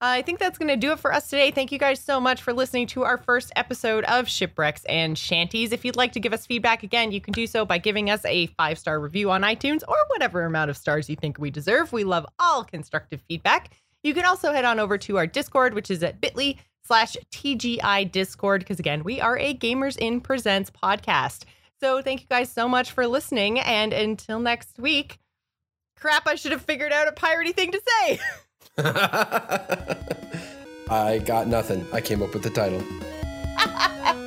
I 0.00 0.22
think 0.22 0.38
that's 0.38 0.58
going 0.58 0.68
to 0.68 0.76
do 0.76 0.92
it 0.92 0.98
for 0.98 1.12
us 1.14 1.30
today. 1.30 1.50
Thank 1.50 1.72
you 1.72 1.78
guys 1.78 1.98
so 1.98 2.20
much 2.20 2.42
for 2.42 2.52
listening 2.52 2.86
to 2.88 3.04
our 3.04 3.16
first 3.16 3.52
episode 3.56 4.04
of 4.04 4.26
Shipwrecks 4.26 4.84
and 4.86 5.16
Shanties. 5.16 5.72
If 5.72 5.84
you'd 5.84 5.96
like 5.96 6.12
to 6.12 6.20
give 6.20 6.34
us 6.34 6.44
feedback 6.44 6.82
again, 6.82 7.10
you 7.10 7.20
can 7.20 7.32
do 7.32 7.46
so 7.46 7.64
by 7.64 7.78
giving 7.78 8.10
us 8.10 8.22
a 8.26 8.48
five 8.48 8.78
star 8.78 9.00
review 9.00 9.30
on 9.30 9.42
iTunes 9.42 9.82
or 9.88 9.96
whatever 10.08 10.42
amount 10.42 10.70
of 10.70 10.76
stars 10.76 11.08
you 11.08 11.16
think 11.16 11.38
we 11.38 11.50
deserve. 11.50 11.92
We 11.92 12.04
love 12.04 12.26
all 12.38 12.64
constructive 12.64 13.22
feedback. 13.28 13.70
You 14.02 14.12
can 14.12 14.26
also 14.26 14.52
head 14.52 14.66
on 14.66 14.78
over 14.78 14.98
to 14.98 15.16
our 15.16 15.26
Discord, 15.26 15.72
which 15.72 15.90
is 15.90 16.02
at 16.02 16.20
bit.ly 16.20 16.56
slash 16.86 17.16
TGI 17.32 18.10
Discord, 18.10 18.60
because 18.60 18.78
again, 18.78 19.04
we 19.04 19.20
are 19.20 19.38
a 19.38 19.54
Gamers 19.54 19.96
Inn 19.98 20.20
Presents 20.20 20.70
podcast. 20.70 21.44
So 21.80 22.02
thank 22.02 22.20
you 22.20 22.26
guys 22.28 22.50
so 22.50 22.68
much 22.68 22.92
for 22.92 23.06
listening. 23.06 23.58
And 23.60 23.92
until 23.92 24.38
next 24.38 24.78
week, 24.78 25.18
crap, 25.96 26.26
I 26.26 26.34
should 26.34 26.52
have 26.52 26.62
figured 26.62 26.92
out 26.92 27.08
a 27.08 27.12
piratey 27.12 27.54
thing 27.54 27.72
to 27.72 27.80
say. 27.86 28.18
I 30.88 31.18
got 31.18 31.46
nothing. 31.46 31.86
I 31.92 32.00
came 32.00 32.22
up 32.22 32.34
with 32.34 32.42
the 32.42 32.50
title. 32.50 32.82